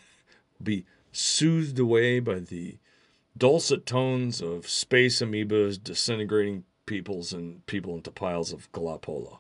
[0.64, 2.78] be soothed away by the
[3.38, 9.38] dulcet tones of space amoebas disintegrating peoples and people into piles of Galapolo.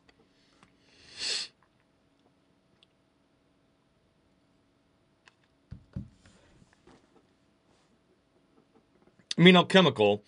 [9.38, 10.24] I mean, alchemical,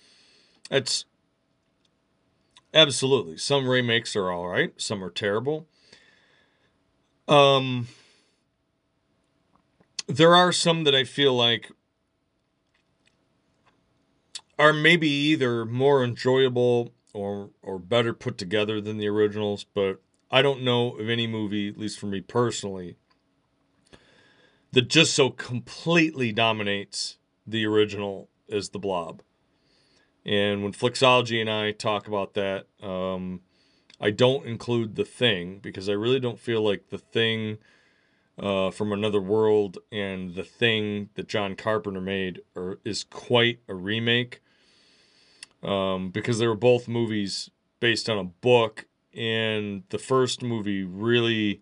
[0.70, 1.06] it's
[2.74, 5.66] absolutely some remakes are all right, some are terrible.
[7.30, 7.88] Um,
[10.08, 11.72] there are some that I feel like
[14.60, 20.02] are maybe either more enjoyable or or better put together than the originals, but
[20.32, 22.98] I don't know of any movie, at least for me personally,
[24.72, 29.22] that just so completely dominates the original as the blob.
[30.26, 33.42] And when Flixology and I talk about that, um,
[34.00, 37.58] I don't include the thing because I really don't feel like the thing
[38.40, 43.76] uh, from another world and the thing that John Carpenter made are, is quite a
[43.76, 44.42] remake
[45.64, 47.50] um, because they were both movies
[47.80, 48.86] based on a book,
[49.16, 51.62] and the first movie really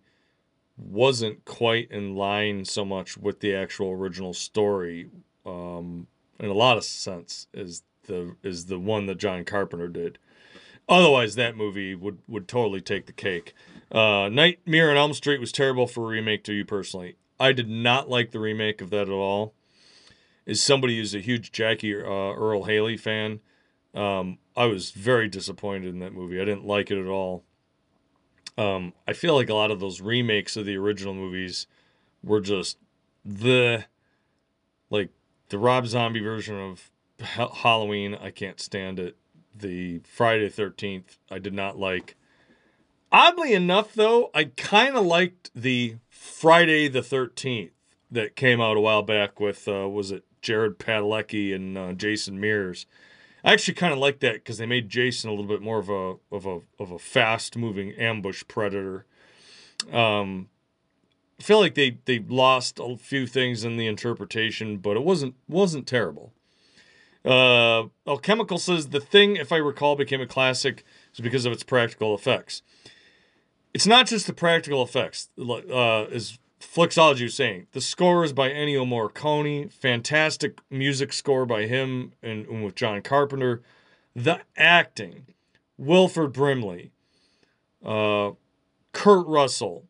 [0.78, 5.10] wasn't quite in line so much with the actual original story
[5.46, 6.08] um,
[6.40, 10.18] in a lot of sense is the is the one that John Carpenter did.
[10.90, 13.54] Otherwise, that movie would would totally take the cake.
[13.92, 17.16] Uh, Nightmare on Elm Street was terrible for a remake to you personally.
[17.40, 19.54] I did not like the remake of that at all.
[20.48, 23.40] As somebody who's a huge Jackie uh, Earle Haley fan,
[23.94, 26.42] um, I was very disappointed in that movie.
[26.42, 27.44] I didn't like it at all.
[28.58, 31.68] Um, I feel like a lot of those remakes of the original movies
[32.24, 32.78] were just
[33.24, 33.86] the
[34.90, 35.10] like
[35.50, 38.16] the Rob Zombie version of Halloween.
[38.16, 39.18] I can't stand it.
[39.56, 42.16] The Friday Thirteenth I did not like.
[43.12, 47.72] Oddly enough, though, I kind of liked the Friday the 13th
[48.10, 52.40] that came out a while back with, uh, was it Jared Padalecki and uh, Jason
[52.40, 52.86] Mears.
[53.44, 55.90] I actually kind of like that because they made Jason a little bit more of
[55.90, 59.06] a of a of a fast moving ambush predator.
[59.92, 60.50] Um,
[61.40, 65.36] I feel like they they lost a few things in the interpretation, but it wasn't
[65.48, 66.34] wasn't terrible.
[67.24, 70.84] Uh, Alchemical says the thing, if I recall, became a classic
[71.14, 72.64] is because of its practical effects
[73.74, 76.06] it's not just the practical effects, uh,
[76.62, 77.68] Flixology was saying.
[77.72, 83.02] The score is by Ennio Morricone, fantastic music score by him and, and with John
[83.02, 83.62] Carpenter.
[84.16, 85.28] The acting,
[85.78, 86.92] Wilford Brimley,
[87.84, 88.32] uh,
[88.94, 89.86] Kurt Russell,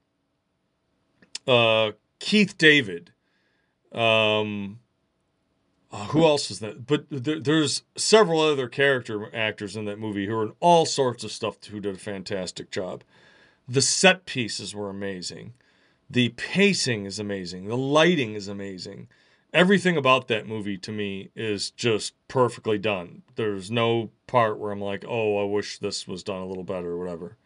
[1.48, 3.12] uh, Keith David,
[3.92, 4.80] um,
[5.92, 6.88] uh, who else is that?
[6.88, 11.24] But there, there's several other character actors in that movie who are in all sorts
[11.24, 13.04] of stuff who did a fantastic job.
[13.68, 15.54] The set pieces were amazing.
[16.12, 17.70] The pacing is amazing.
[17.70, 19.08] The lighting is amazing.
[19.54, 23.22] Everything about that movie to me is just perfectly done.
[23.36, 26.92] There's no part where I'm like, oh, I wish this was done a little better
[26.92, 27.38] or whatever.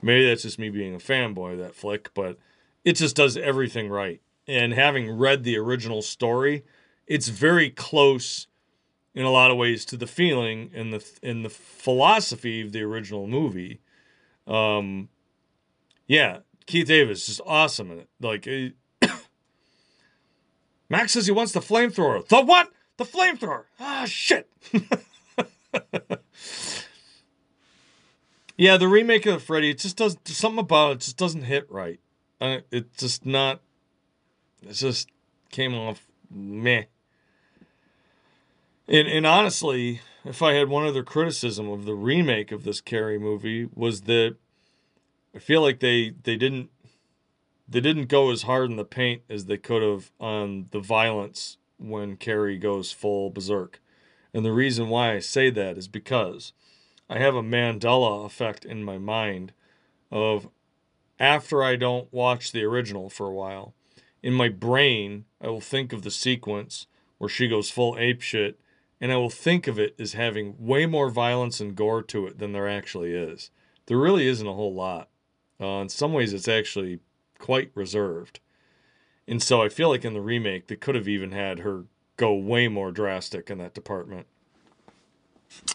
[0.00, 2.38] Maybe that's just me being a fanboy of that flick, but
[2.84, 4.20] it just does everything right.
[4.46, 6.64] And having read the original story,
[7.08, 8.46] it's very close
[9.16, 12.82] in a lot of ways to the feeling and the in the philosophy of the
[12.82, 13.80] original movie.
[14.46, 15.08] Um,
[16.06, 18.06] yeah, Keith Davis is awesome.
[18.20, 18.48] Like,
[20.88, 22.26] Max says he wants the flamethrower.
[22.26, 22.70] The what?
[22.96, 23.64] The flamethrower.
[23.80, 24.48] Ah, shit.
[28.62, 31.98] Yeah, the remake of Freddy, it just does something about it just doesn't hit right.
[32.40, 33.60] Uh, it's just not.
[34.62, 35.08] It just
[35.50, 36.84] came off meh.
[38.86, 43.18] And and honestly, if I had one other criticism of the remake of this Carrie
[43.18, 44.36] movie was that
[45.34, 46.70] I feel like they they didn't
[47.68, 51.56] they didn't go as hard in the paint as they could have on the violence
[51.78, 53.80] when Carrie goes full berserk.
[54.34, 56.52] And the reason why I say that is because
[57.08, 59.52] I have a Mandela effect in my mind
[60.10, 60.48] of
[61.18, 63.74] after I don't watch the original for a while,
[64.22, 66.86] in my brain, I will think of the sequence
[67.18, 68.58] where she goes full ape shit,
[69.00, 72.38] and I will think of it as having way more violence and gore to it
[72.38, 73.50] than there actually is.
[73.86, 75.08] There really isn't a whole lot.
[75.62, 76.98] Uh, in some ways, it's actually
[77.38, 78.40] quite reserved.
[79.28, 81.84] And so I feel like in the remake, they could have even had her
[82.16, 84.26] go way more drastic in that department.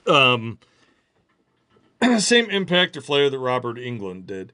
[0.06, 0.60] Um,
[2.20, 4.54] same impact or flair that Robert Englund did.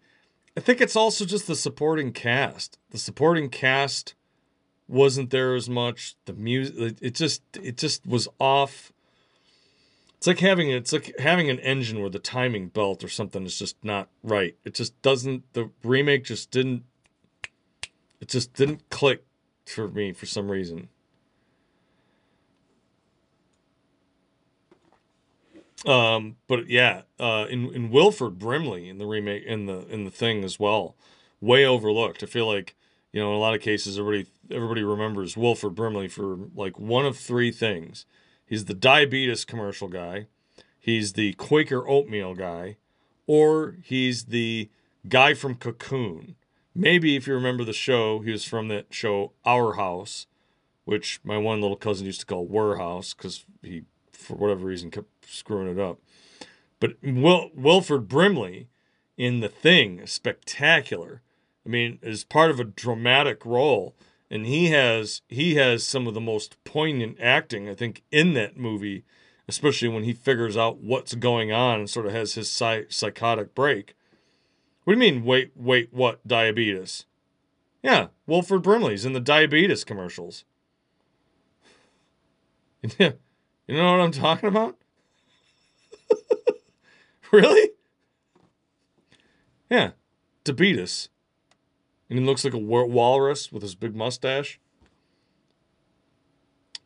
[0.55, 2.77] I think it's also just the supporting cast.
[2.91, 4.13] The supporting cast
[4.87, 6.15] wasn't there as much.
[6.25, 8.92] The music, it just, it just was off.
[10.23, 13.59] It's like having it's like having an engine where the timing belt or something is
[13.59, 14.55] just not right.
[14.63, 15.51] It just doesn't.
[15.51, 16.83] The remake just didn't.
[18.21, 19.25] It just didn't click
[19.65, 20.87] for me for some reason.
[25.85, 30.09] Um, but yeah, uh, in in Wilford Brimley in the remake in the in the
[30.09, 30.95] thing as well,
[31.41, 32.23] way overlooked.
[32.23, 32.77] I feel like
[33.11, 37.05] you know in a lot of cases everybody everybody remembers Wilford Brimley for like one
[37.05, 38.05] of three things.
[38.45, 40.27] He's the diabetes commercial guy,
[40.79, 42.77] he's the Quaker oatmeal guy,
[43.25, 44.69] or he's the
[45.07, 46.35] guy from Cocoon.
[46.75, 50.27] Maybe if you remember the show, he was from that show Our House,
[50.85, 54.89] which my one little cousin used to call Were House because he for whatever reason
[54.91, 55.99] kept screwing it up.
[56.79, 58.67] But Wil- Wilford Brimley
[59.17, 61.21] in The Thing spectacular.
[61.65, 63.95] I mean, as part of a dramatic role,
[64.33, 68.57] and he has he has some of the most poignant acting I think in that
[68.57, 69.05] movie,
[69.47, 73.53] especially when he figures out what's going on and sort of has his psych- psychotic
[73.53, 73.95] break.
[74.83, 75.23] What do you mean?
[75.23, 76.27] Wait, wait, what?
[76.27, 77.05] Diabetes?
[77.83, 80.45] Yeah, Wilford Brimley's in the diabetes commercials.
[83.65, 84.77] You know what I'm talking about?
[87.31, 87.69] really?
[89.69, 89.91] Yeah,
[90.43, 91.07] diabetes.
[92.09, 94.59] And he looks like a walrus with his big mustache.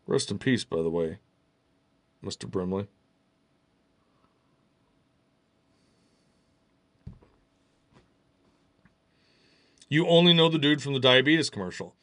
[0.06, 1.18] Rest in peace, by the way,
[2.24, 2.50] Mr.
[2.50, 2.88] Brimley.
[9.90, 11.96] You only know the dude from the diabetes commercial.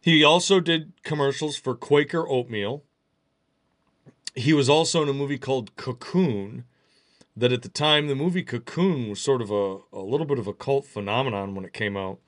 [0.00, 2.82] He also did commercials for Quaker Oatmeal.
[4.34, 6.64] He was also in a movie called Cocoon,
[7.36, 10.46] that at the time, the movie Cocoon was sort of a, a little bit of
[10.46, 12.18] a cult phenomenon when it came out.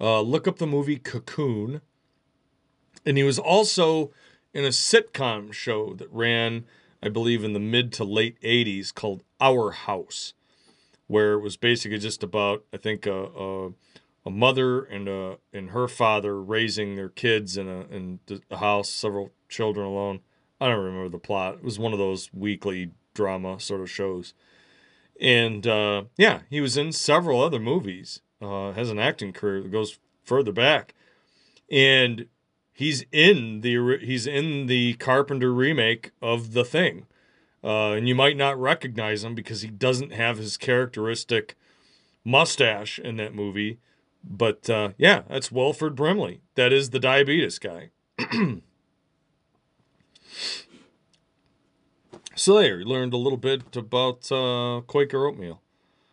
[0.00, 1.80] Uh, look up the movie Cocoon.
[3.06, 4.12] And he was also
[4.52, 6.64] in a sitcom show that ran,
[7.02, 10.34] I believe, in the mid to late 80s called Our House,
[11.06, 13.68] where it was basically just about, I think, a, a,
[14.26, 18.20] a mother and a, and her father raising their kids in a, in
[18.50, 20.20] a house, several children alone.
[20.60, 21.54] I don't remember the plot.
[21.54, 24.34] It was one of those weekly drama sort of shows.
[25.20, 28.20] And uh, yeah, he was in several other movies.
[28.40, 30.94] Uh, has an acting career that goes further back,
[31.70, 32.24] and
[32.72, 37.06] he's in the he's in the Carpenter remake of The Thing.
[37.62, 41.54] Uh, and you might not recognize him because he doesn't have his characteristic
[42.24, 43.78] mustache in that movie.
[44.24, 46.40] But uh, yeah, that's Wilford Brimley.
[46.54, 47.90] That is the diabetes guy.
[52.40, 55.60] So there, you learned a little bit about uh, Quaker oatmeal.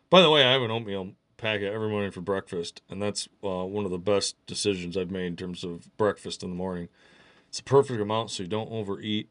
[0.10, 3.64] By the way, I have an oatmeal packet every morning for breakfast, and that's uh,
[3.64, 6.90] one of the best decisions I've made in terms of breakfast in the morning.
[7.48, 9.30] It's a perfect amount so you don't overeat.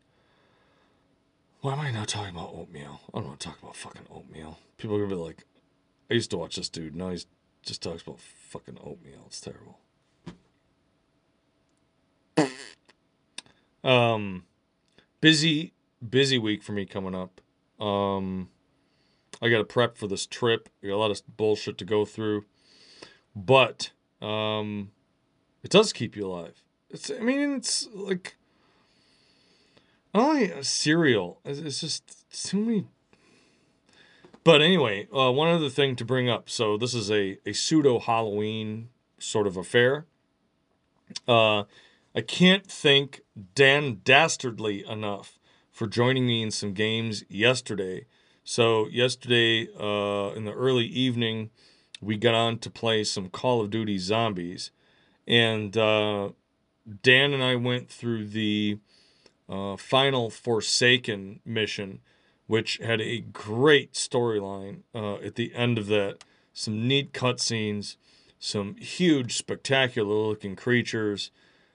[1.61, 3.03] Why am I not talking about oatmeal?
[3.12, 4.59] I don't want to talk about fucking oatmeal.
[4.78, 5.44] People are gonna be like,
[6.11, 6.97] I used to watch this dude.
[6.97, 7.22] Now he
[7.62, 9.24] just talks about fucking oatmeal.
[9.26, 9.80] It's terrible.
[13.84, 14.44] Um,
[15.20, 15.74] busy
[16.09, 17.40] busy week for me coming up.
[17.80, 18.49] Um,
[19.40, 20.68] I got to prep for this trip.
[20.82, 22.44] I got a lot of bullshit to go through,
[23.34, 23.90] but
[24.22, 24.90] um,
[25.62, 26.62] it does keep you alive.
[26.90, 27.11] It's.
[27.11, 28.36] I mean, it's like
[30.14, 31.40] not only a cereal.
[31.44, 32.86] It's just too many.
[34.44, 36.49] But anyway, uh, one other thing to bring up.
[36.49, 38.88] So this is a a pseudo Halloween
[39.18, 40.07] sort of affair.
[41.26, 41.64] Uh,
[42.14, 43.20] I can't thank
[43.55, 45.36] Dan Dastardly enough
[45.77, 48.07] for joining me in some games yesterday
[48.49, 51.51] So yesterday, uh, in the early evening,
[52.01, 54.70] we got on to play some Call of Duty Zombies,
[55.27, 56.31] and uh,
[57.03, 58.79] Dan and I went through the
[59.49, 61.99] uh, final Forsaken mission,
[62.47, 66.24] which had a great storyline uh, at the end of that.
[66.53, 67.97] Some neat cutscenes,
[68.39, 71.33] some huge, spectacular looking creatures.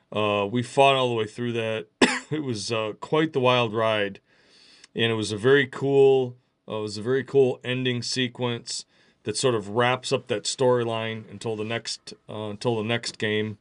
[0.09, 1.87] Uh, we fought all the way through that.
[2.37, 4.19] it was uh, quite the wild ride,
[4.95, 6.37] and it was a very cool.
[6.67, 8.85] Uh, it was a very cool ending sequence
[9.23, 13.57] that sort of wraps up that storyline until the next uh, until the next game.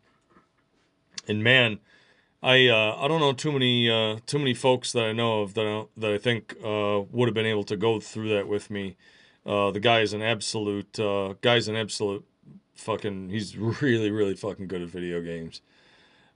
[1.28, 1.80] And man,
[2.42, 5.54] I uh, I don't know too many uh, too many folks that I know of
[5.54, 8.70] that I, that I think uh, would have been able to go through that with
[8.70, 8.96] me.
[9.44, 12.24] Uh, the guy is an absolute uh, guy's an absolute
[12.74, 13.30] fucking.
[13.30, 15.60] He's really really fucking good at video games.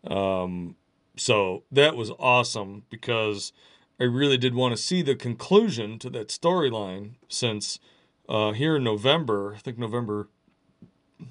[0.07, 0.77] Um,
[1.17, 3.53] so that was awesome because
[4.01, 7.79] I really did want to see the conclusion to that storyline since
[8.29, 10.29] uh, here in November, I think November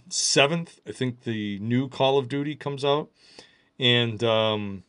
[0.10, 3.10] 7th, I think the new Call of Duty comes out.
[3.80, 4.84] And um,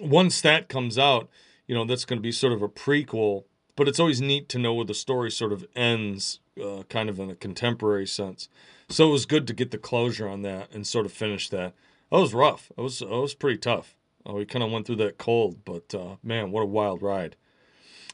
[0.00, 1.28] once that comes out,
[1.66, 4.58] you know, that's going to be sort of a prequel, but it's always neat to
[4.58, 8.48] know where the story sort of ends, uh, kind of in a contemporary sense.
[8.88, 11.72] So it was good to get the closure on that and sort of finish that.
[12.14, 12.70] That was rough.
[12.78, 13.96] It was, it was pretty tough.
[14.24, 17.34] We kind of went through that cold, but uh, man, what a wild ride.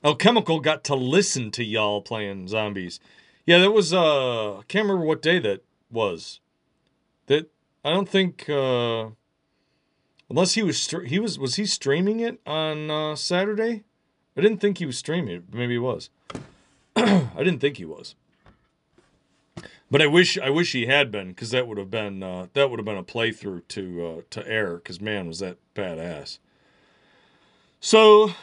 [0.02, 2.98] Alchemical got to listen to y'all playing zombies.
[3.44, 6.40] Yeah, that was uh I can't remember what day that was.
[7.26, 7.50] That
[7.84, 9.08] I don't think uh
[10.30, 13.84] unless he was he was was he streaming it on uh Saturday?
[14.34, 15.42] I didn't think he was streaming.
[15.52, 16.08] Maybe he was.
[16.96, 18.14] I didn't think he was.
[19.90, 22.70] But I wish I wish he had been cuz that would have been uh that
[22.70, 26.38] would have been a playthrough to uh to air cuz man was that badass.
[27.80, 28.34] So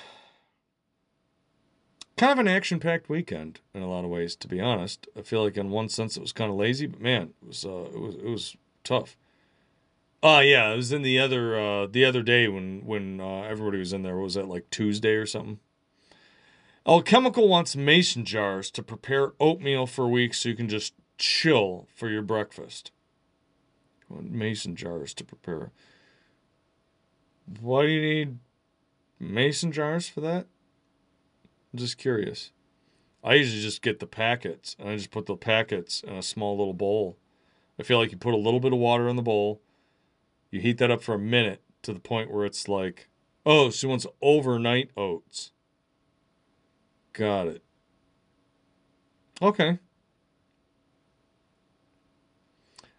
[2.18, 5.08] kind of an action-packed weekend in a lot of ways to be honest.
[5.16, 7.66] I feel like in one sense it was kind of lazy but man it was
[7.66, 9.16] uh it was it was tough.
[10.22, 13.44] Oh uh, yeah it was in the other uh the other day when when uh,
[13.44, 15.60] everybody was in there what was that like tuesday or something?
[16.86, 22.10] Alchemical wants mason jars to prepare oatmeal for weeks, so you can just chill for
[22.10, 22.92] your breakfast
[24.10, 25.72] Want mason jars to prepare
[27.60, 28.38] why do you need
[29.20, 30.48] mason jars for that
[31.78, 32.52] I'm just curious.
[33.24, 36.58] I usually just get the packets and I just put the packets in a small
[36.58, 37.18] little bowl.
[37.80, 39.62] I feel like you put a little bit of water in the bowl,
[40.50, 43.10] you heat that up for a minute to the point where it's like,
[43.46, 45.52] oh, she wants overnight oats.
[47.14, 47.64] Got it.
[49.42, 49.80] Okay.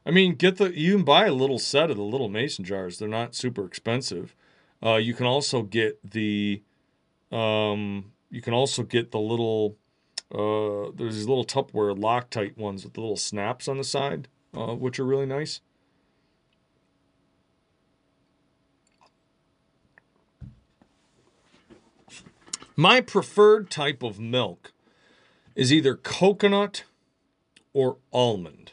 [0.08, 2.98] I mean, get the you can buy a little set of the little mason jars.
[2.98, 4.34] They're not super expensive.
[4.82, 6.62] Uh, you can also get the
[7.30, 9.76] um, you can also get the little,
[10.34, 14.74] uh, there's these little Tupperware Loctite ones with the little snaps on the side, uh,
[14.74, 15.60] which are really nice.
[22.76, 24.72] My preferred type of milk
[25.54, 26.84] is either coconut
[27.74, 28.72] or almond.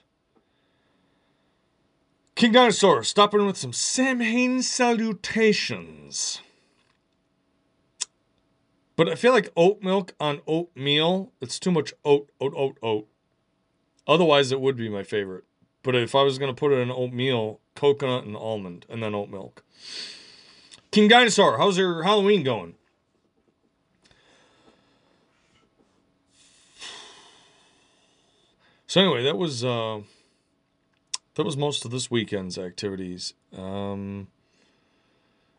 [2.36, 6.42] King Dinosaur, stopping with some Samhain salutations.
[8.98, 13.08] But I feel like oat milk on oatmeal, it's too much oat, oat, oat, oat.
[14.06, 15.46] Otherwise, it would be my favorite.
[15.82, 19.16] But if I was going to put it in oatmeal, coconut and almond, and then
[19.16, 19.64] oat milk.
[20.92, 22.76] King Dinosaur, how's your Halloween going?
[28.88, 30.02] So anyway, that was uh,
[31.36, 33.34] that was most of this weekend's activities.
[33.56, 34.28] Um,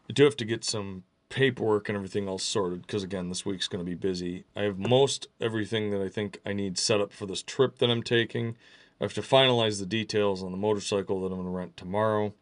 [0.09, 3.69] I do have to get some paperwork and everything all sorted because again this week's
[3.69, 4.45] going to be busy.
[4.55, 7.91] I have most everything that i think i need set up for this trip that
[7.91, 8.57] i'm taking.
[9.01, 12.33] I have to finalize the details on the motorcycle that i'm going to rent tomorrow.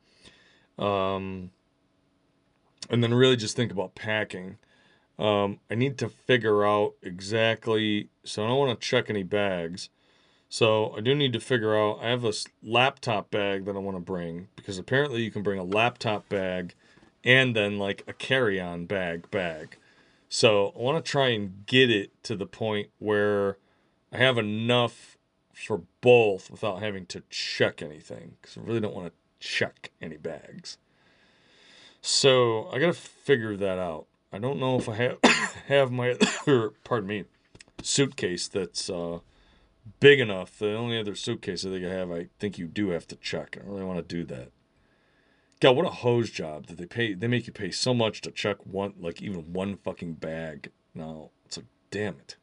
[0.79, 1.51] Um,
[2.91, 4.59] and then really just think about packing.
[5.19, 9.89] Um, i need to figure out exactly so i don't want to check any bags
[10.49, 12.33] so i do need to figure out i have a
[12.63, 16.75] laptop bag that i want to bring because apparently you can bring a laptop bag
[17.25, 19.79] and then like a carry-on bag bag.
[20.29, 23.57] So I want to try and get it to the point where
[24.13, 25.17] I have enough
[25.53, 30.17] for both without having to check anything because I really don't want to check any
[30.17, 30.77] bags.
[32.03, 34.07] So I got to figure that out.
[34.33, 35.19] I don't know if I have
[35.69, 36.17] have my
[36.47, 37.25] or pardon me
[37.83, 39.21] suitcase that's uh,
[40.01, 40.59] big enough.
[40.59, 43.57] The only other suitcase I think I have, I think you do have to check.
[43.61, 44.51] I really want to do that.
[45.61, 47.15] God, what a hose job that they pay.
[47.15, 50.71] They make you pay so much to check one, like even one fucking bag.
[50.95, 52.37] Now it's like, damn it.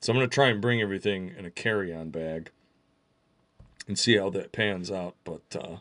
[0.00, 2.50] So I'm to try and bring everything in a carry on bag
[3.86, 5.14] and see how that pans out.
[5.24, 5.76] But uh,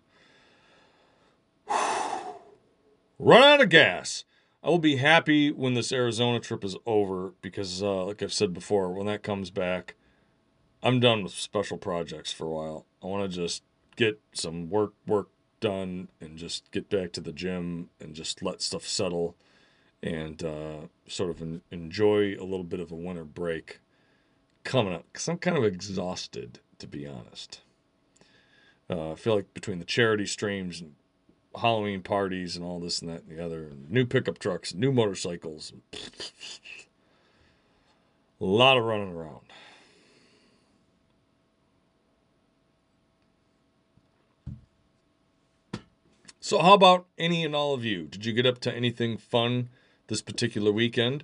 [3.20, 4.24] run out of gas.
[4.64, 8.54] I will be happy when this Arizona trip is over because, uh, like I've said
[8.54, 9.96] before, when that comes back,
[10.84, 12.86] I'm done with special projects for a while.
[13.04, 13.64] I want to just
[13.96, 15.30] get some work work
[15.60, 19.36] done and just get back to the gym and just let stuff settle
[20.02, 23.80] and uh, sort of en- enjoy a little bit of a winter break
[24.64, 27.62] coming up because I'm kind of exhausted, to be honest.
[28.90, 30.96] Uh, I feel like between the charity streams and
[31.56, 35.74] Halloween parties and all this and that and the other, new pickup trucks, new motorcycles,
[38.42, 39.42] a lot of running around.
[46.44, 48.08] So, how about any and all of you?
[48.08, 49.70] Did you get up to anything fun
[50.08, 51.24] this particular weekend?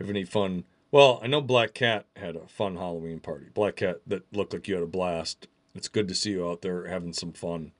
[0.00, 0.64] Have any fun?
[0.90, 3.46] Well, I know Black Cat had a fun Halloween party.
[3.54, 5.46] Black Cat, that looked like you had a blast.
[5.72, 7.70] It's good to see you out there having some fun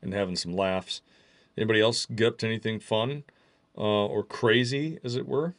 [0.00, 1.02] and having some laughs.
[1.58, 3.24] Anybody else get up to anything fun
[3.76, 5.54] uh, or crazy, as it were?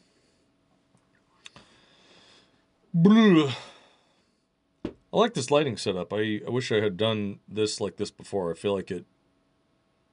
[5.13, 6.11] I like this lighting setup.
[6.11, 8.49] I, I wish I had done this like this before.
[8.49, 9.05] I feel like it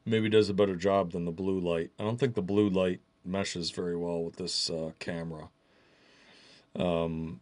[0.05, 1.91] maybe does a better job than the blue light.
[1.99, 5.49] I don't think the blue light meshes very well with this uh, camera.
[6.77, 7.41] Um,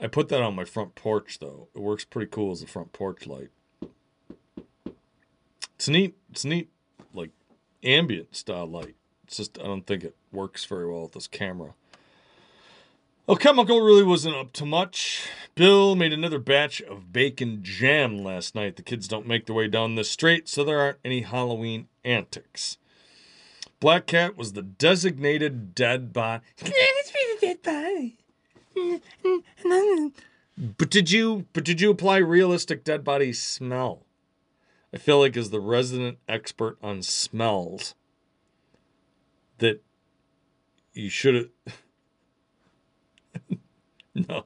[0.00, 1.68] I put that on my front porch though.
[1.74, 3.50] It works pretty cool as a front porch light.
[5.74, 6.16] It's neat.
[6.30, 6.70] It's neat,
[7.14, 7.30] like
[7.82, 8.96] ambient style light.
[9.24, 11.74] It's just I don't think it works very well with this camera.
[13.30, 15.28] Well, Chemical really wasn't up to much.
[15.54, 18.74] Bill made another batch of bacon jam last night.
[18.74, 22.76] The kids don't make their way down this street, so there aren't any Halloween antics.
[23.78, 26.42] Black Cat was the designated dead body.
[26.60, 27.62] Let's be the dead
[28.74, 30.12] body.
[30.76, 34.06] But did you but did you apply realistic dead body smell?
[34.92, 37.94] I feel like as the resident expert on smells
[39.58, 39.84] that
[40.92, 41.76] you should have
[44.28, 44.44] no.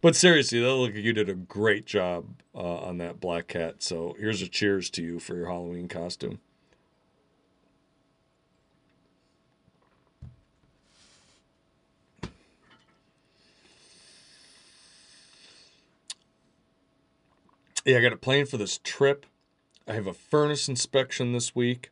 [0.00, 3.82] But seriously, that look you did a great job uh, on that black cat.
[3.82, 6.38] So here's a cheers to you for your Halloween costume.
[17.84, 19.26] Yeah, I got a plan for this trip.
[19.86, 21.90] I have a furnace inspection this week.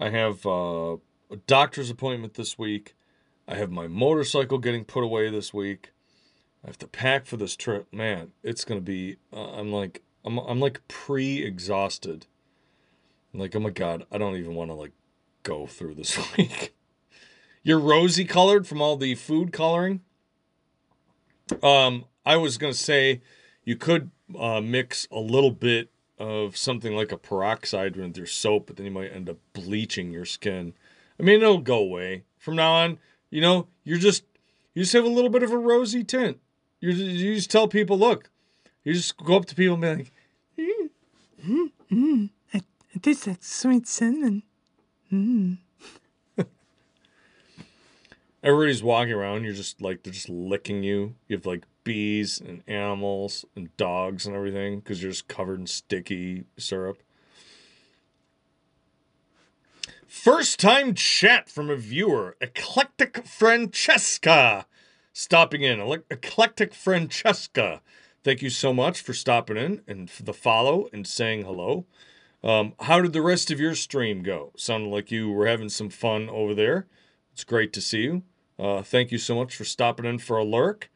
[0.00, 0.96] I have uh,
[1.30, 2.94] a doctor's appointment this week.
[3.50, 5.90] I have my motorcycle getting put away this week.
[6.62, 7.92] I have to pack for this trip.
[7.92, 9.16] Man, it's gonna be.
[9.32, 12.26] Uh, I'm like, I'm, I'm like pre-exhausted.
[13.34, 14.92] I'm like, oh my god, I don't even want to like
[15.42, 16.74] go through this week.
[17.64, 20.02] You're rosy colored from all the food coloring.
[21.60, 23.20] Um, I was gonna say
[23.64, 25.90] you could uh, mix a little bit
[26.20, 30.12] of something like a peroxide with your soap, but then you might end up bleaching
[30.12, 30.72] your skin.
[31.18, 32.98] I mean, it'll go away from now on.
[33.30, 34.24] You know, you're just
[34.74, 36.38] you just have a little bit of a rosy tint.
[36.80, 38.30] You you just tell people, look,
[38.84, 40.12] you just go up to people and be like,
[40.58, 40.90] mm,
[41.44, 42.30] mm, mm.
[43.40, 44.42] Sweet cinnamon.
[45.12, 45.58] Mm.
[48.42, 49.44] Everybody's walking around.
[49.44, 51.14] You're just like they're just licking you.
[51.28, 55.66] You have like bees and animals and dogs and everything because you're just covered in
[55.66, 56.98] sticky syrup.
[60.10, 64.66] First time chat from a viewer, Eclectic Francesca,
[65.12, 65.80] stopping in.
[66.10, 67.80] Eclectic Francesca,
[68.24, 71.86] thank you so much for stopping in and for the follow and saying hello.
[72.42, 74.50] Um, how did the rest of your stream go?
[74.56, 76.88] Sounded like you were having some fun over there.
[77.32, 78.24] It's great to see you.
[78.58, 80.90] Uh, thank you so much for stopping in for a lurk.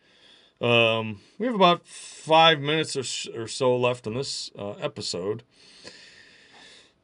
[0.61, 5.45] Um, we have about five minutes or, or so left on this uh, episode.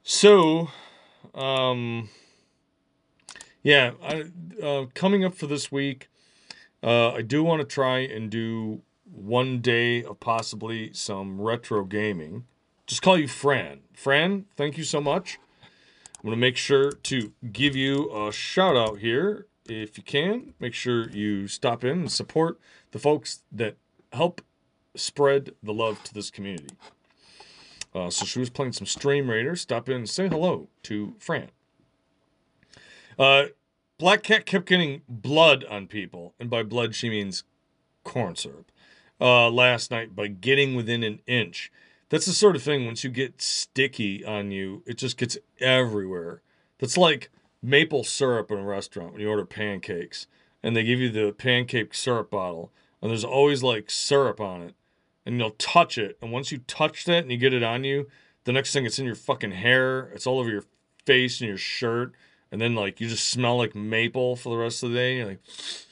[0.03, 0.71] So,
[1.35, 2.09] um,
[3.63, 4.25] yeah, I,
[4.63, 6.09] uh, coming up for this week,
[6.83, 12.45] uh, I do want to try and do one day of possibly some retro gaming.
[12.87, 13.81] Just call you Fran.
[13.93, 15.39] Fran, thank you so much.
[15.63, 19.47] I'm going to make sure to give you a shout out here.
[19.67, 22.59] If you can, make sure you stop in and support
[22.91, 23.77] the folks that
[24.13, 24.43] help
[24.95, 26.75] spread the love to this community.
[27.95, 29.61] Uh, so she was playing some Stream Raiders.
[29.61, 31.51] Stop in and say hello to Fran.
[33.19, 33.47] Uh,
[33.99, 37.45] Black Cat kept getting blood on people, and by blood she means
[38.05, 38.71] corn syrup.
[39.21, 41.71] Uh, last night by getting within an inch.
[42.09, 42.87] That's the sort of thing.
[42.87, 46.43] Once you get sticky on you, it just gets everywhere.
[46.79, 47.31] That's like
[47.63, 50.27] maple syrup in a restaurant when you order pancakes.
[50.63, 52.71] and they give you the pancake syrup bottle,
[53.01, 54.75] and there's always like syrup on it,
[55.25, 58.09] and you'll touch it, and once you touch that and you get it on you,
[58.45, 60.65] the next thing it's in your fucking hair, it's all over your
[61.07, 62.13] face and your shirt,
[62.51, 65.25] and then like you just smell like maple for the rest of the day.
[65.25, 65.41] Like,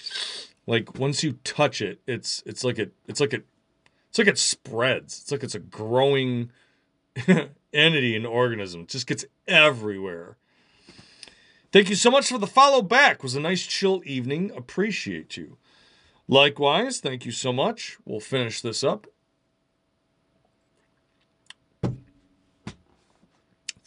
[0.66, 3.44] like once you touch it, it's it's like it it's like it
[4.08, 5.20] it's like it spreads.
[5.20, 6.50] It's like it's a growing
[7.72, 8.82] entity and organism.
[8.82, 10.36] It just gets everywhere.
[11.70, 13.16] Thank you so much for the follow back.
[13.16, 14.50] It was a nice chill evening.
[14.56, 15.58] Appreciate you.
[16.26, 17.98] Likewise, thank you so much.
[18.06, 19.06] We'll finish this up.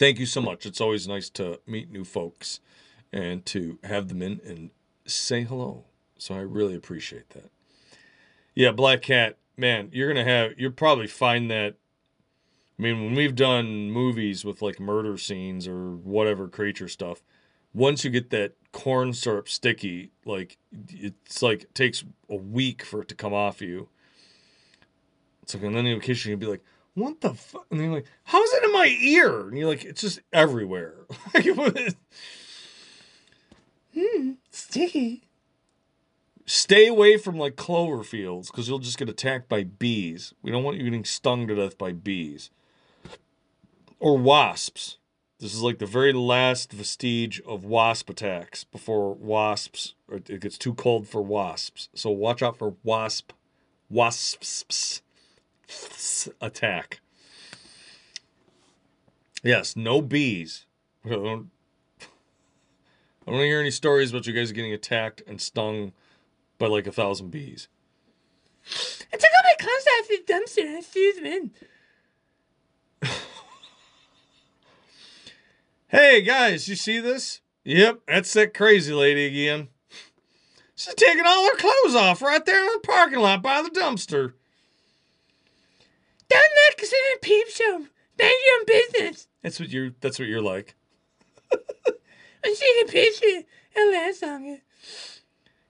[0.02, 0.66] Thank you so much.
[0.66, 2.60] It's always nice to meet new folks
[3.14, 4.72] and to have them in and
[5.06, 5.84] say hello.
[6.18, 7.52] So I really appreciate that.
[8.56, 11.76] Yeah, Black Cat, man, you're to have, you'll probably find that.
[12.80, 17.22] I mean, when we've done movies with like murder scenes or whatever creature stuff,
[17.72, 20.58] once you get that corn syrup sticky, like
[20.90, 23.88] it's like it takes a week for it to come off you.
[25.44, 26.64] It's like, and then you'll be like,
[26.94, 27.66] what the fuck?
[27.72, 29.48] And you're like, how's it in my ear?
[29.48, 30.96] And you're like, it's just everywhere.
[33.94, 35.28] Hmm, sticky.
[36.46, 40.34] Stay away from like clover fields because you'll just get attacked by bees.
[40.42, 42.52] We don't want you getting stung to death by bees
[44.00, 44.98] or wasps.
[45.40, 50.74] This is like the very last vestige of wasp attacks before wasps, it gets too
[50.74, 51.90] cold for wasps.
[51.96, 53.32] So watch out for wasp,
[53.90, 55.02] wasps
[56.42, 57.02] attack.
[59.44, 60.66] Yes, no bees.
[61.06, 61.50] I don't,
[62.02, 65.94] I don't hear any stories about you guys getting attacked and stung
[66.58, 67.68] by like a thousand bees.
[69.12, 71.52] I took all my clothes out of the dumpster and I threw them in.
[75.92, 77.42] Hey guys, you see this?
[77.66, 79.68] Yep, that's that crazy lady again.
[80.74, 84.32] She's taking all her clothes off right there in the parking lot by the dumpster.
[86.32, 87.78] Don't look, it's in a peep show.
[87.78, 87.90] Mind
[88.46, 89.28] your own business.
[89.42, 89.92] That's what you're.
[90.00, 90.76] That's what you're like.
[91.54, 93.40] I'm seeing a picture
[93.76, 94.60] of last song.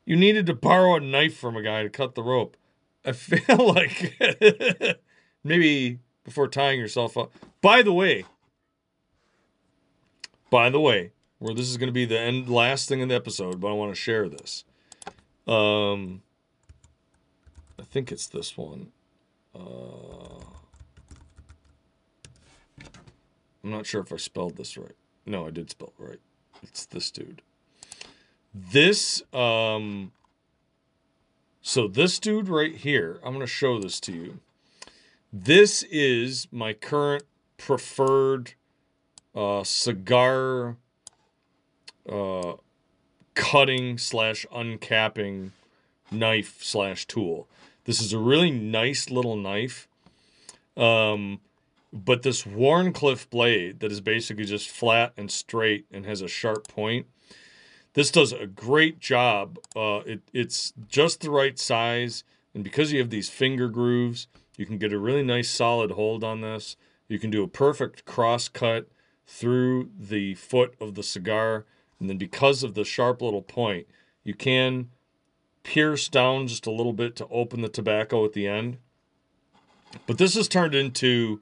[0.05, 2.57] You needed to borrow a knife from a guy to cut the rope.
[3.03, 4.19] I feel like
[5.43, 7.31] maybe before tying yourself up.
[7.61, 8.25] By the way,
[10.51, 13.15] by the way, where this is going to be the end, last thing in the
[13.15, 14.63] episode, but I want to share this.
[15.47, 16.21] Um,
[17.79, 18.91] I think it's this one.
[19.53, 20.43] Uh,
[23.63, 24.95] I'm not sure if I spelled this right.
[25.25, 26.19] No, I did spell it right.
[26.63, 27.41] It's this dude.
[28.53, 30.11] This, um,
[31.61, 34.39] so this dude right here, I'm going to show this to you.
[35.31, 37.23] This is my current
[37.57, 38.53] preferred
[39.33, 40.75] uh, cigar
[42.09, 42.53] uh,
[43.33, 45.51] cutting slash uncapping
[46.11, 47.47] knife slash tool.
[47.85, 49.87] This is a really nice little knife.
[50.77, 51.39] Um,
[51.93, 56.67] but this Wharncliffe blade that is basically just flat and straight and has a sharp
[56.67, 57.07] point.
[57.93, 59.57] This does a great job.
[59.75, 62.23] Uh, it, it's just the right size.
[62.53, 64.27] And because you have these finger grooves,
[64.57, 66.77] you can get a really nice solid hold on this.
[67.09, 68.87] You can do a perfect cross cut
[69.27, 71.65] through the foot of the cigar.
[71.99, 73.87] And then because of the sharp little point,
[74.23, 74.89] you can
[75.63, 78.77] pierce down just a little bit to open the tobacco at the end.
[80.07, 81.41] But this has turned into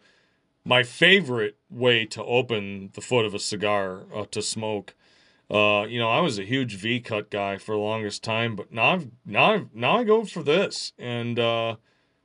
[0.65, 4.95] my favorite way to open the foot of a cigar uh, to smoke.
[5.49, 8.71] Uh, you know, I was a huge V cut guy for the longest time, but
[8.71, 10.93] now I've now I've, now I go for this.
[10.99, 11.77] And uh,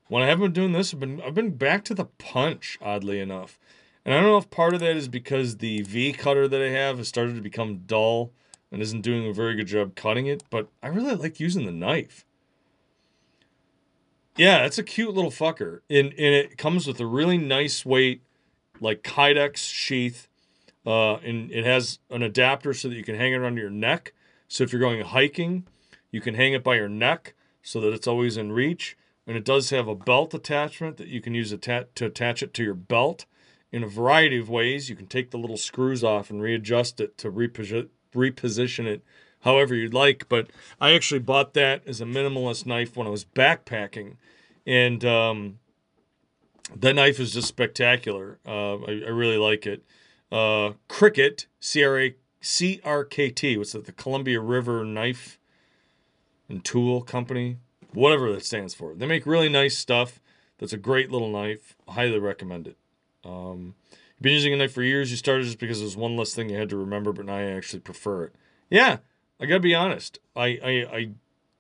[0.09, 2.77] when I haven't been doing this, I've been I've been back to the punch.
[2.83, 3.59] Oddly enough,
[4.05, 6.69] and I don't know if part of that is because the V cutter that I
[6.69, 8.33] have has started to become dull
[8.75, 11.71] and isn't doing a very good job cutting it, but I really like using the
[11.71, 12.27] knife.
[14.37, 15.81] Yeah, it's a cute little fucker.
[15.89, 18.23] And, and it comes with a really nice weight,
[18.81, 20.29] like Kydex sheath.
[20.85, 24.13] Uh, and it has an adapter so that you can hang it around your neck.
[24.49, 25.69] So if you're going hiking,
[26.11, 28.97] you can hang it by your neck so that it's always in reach.
[29.25, 32.65] And it does have a belt attachment that you can use to attach it to
[32.65, 33.25] your belt
[33.71, 34.91] in a variety of ways.
[34.91, 39.03] You can take the little screws off and readjust it to reposi- reposition it
[39.45, 40.29] however you'd like.
[40.29, 40.49] But
[40.81, 44.17] I actually bought that as a minimalist knife when I was backpacking.
[44.67, 45.59] And um,
[46.75, 48.39] that knife is just spectacular.
[48.47, 49.85] Uh, I, I, really like it.
[50.33, 53.85] Uh, Cricket, C-R-A, C-R-K-T, what's that?
[53.85, 55.39] The Columbia River Knife
[56.49, 57.59] and Tool Company,
[57.93, 58.95] whatever that stands for.
[58.95, 60.21] They make really nice stuff.
[60.59, 61.77] That's a great little knife.
[61.89, 62.77] Highly recommend it.
[63.25, 63.75] Um,
[64.17, 65.11] you've been using a knife for years.
[65.11, 67.37] You started just because it was one less thing you had to remember, but now
[67.37, 68.35] I actually prefer it.
[68.71, 68.99] Yeah,
[69.41, 70.19] I gotta be honest.
[70.35, 71.11] I I, I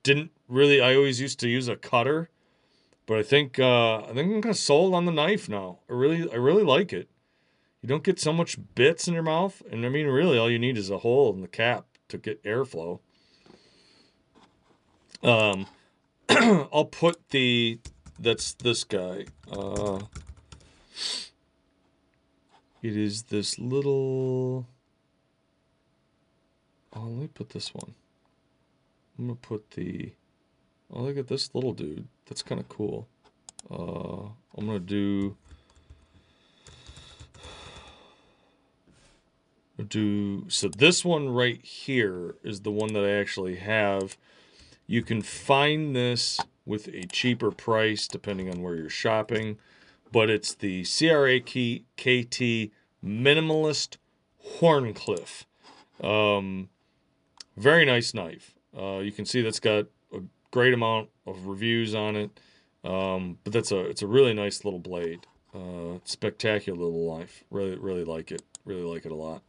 [0.03, 0.81] didn't really.
[0.81, 2.31] I always used to use a cutter,
[3.07, 5.79] but I think uh, I think I'm kind of sold on the knife now.
[5.89, 7.09] I really I really like it.
[7.83, 10.59] You don't get so much bits in your mouth, and I mean, really, all you
[10.59, 13.01] need is a hole in the cap to get airflow.
[15.23, 15.67] Um,
[16.29, 17.79] I'll put the
[18.19, 19.27] that's this guy.
[19.51, 20.01] Uh,
[22.85, 24.67] it is this little.
[26.93, 27.95] Oh, let me put this one.
[29.19, 30.13] I'm gonna put the.
[30.93, 32.07] Oh, look at this little dude.
[32.27, 33.09] That's kind of cool.
[33.71, 35.35] Uh, I'm gonna do.
[39.89, 40.69] Do so.
[40.69, 44.19] This one right here is the one that I actually have.
[44.87, 49.57] You can find this with a cheaper price depending on where you're shopping,
[50.15, 52.71] but it's the CRKT
[53.05, 53.97] Minimalist
[54.61, 55.45] Wharncliffe.
[56.01, 56.69] Um,
[57.57, 58.55] very nice knife.
[58.79, 60.21] Uh, you can see that's got a
[60.53, 62.31] great amount of reviews on it,
[62.85, 65.27] um, but that's a it's a really nice little blade.
[65.53, 67.43] Uh, spectacular little knife.
[67.51, 68.43] Really really like it.
[68.65, 69.43] Really like it a lot.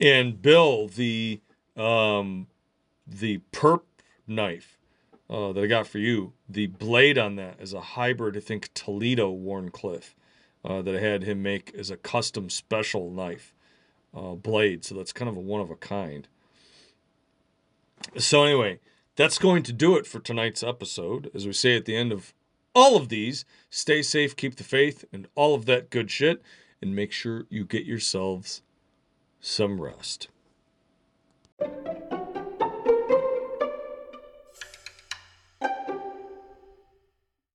[0.00, 1.42] And Bill, the
[1.76, 2.46] um,
[3.06, 3.82] the perp
[4.26, 4.78] knife
[5.32, 8.68] uh, that I got for you, the blade on that is a hybrid, I think
[8.74, 10.14] Toledo Wharncliffe
[10.62, 13.54] uh, that I had him make as a custom special knife
[14.14, 14.84] uh, blade.
[14.84, 16.28] So that's kind of a one of a kind.
[18.18, 18.80] So anyway,
[19.16, 21.30] that's going to do it for tonight's episode.
[21.34, 22.34] As we say at the end of
[22.74, 26.42] all of these, stay safe, keep the faith, and all of that good shit,
[26.82, 28.60] and make sure you get yourselves
[29.40, 30.28] some rest.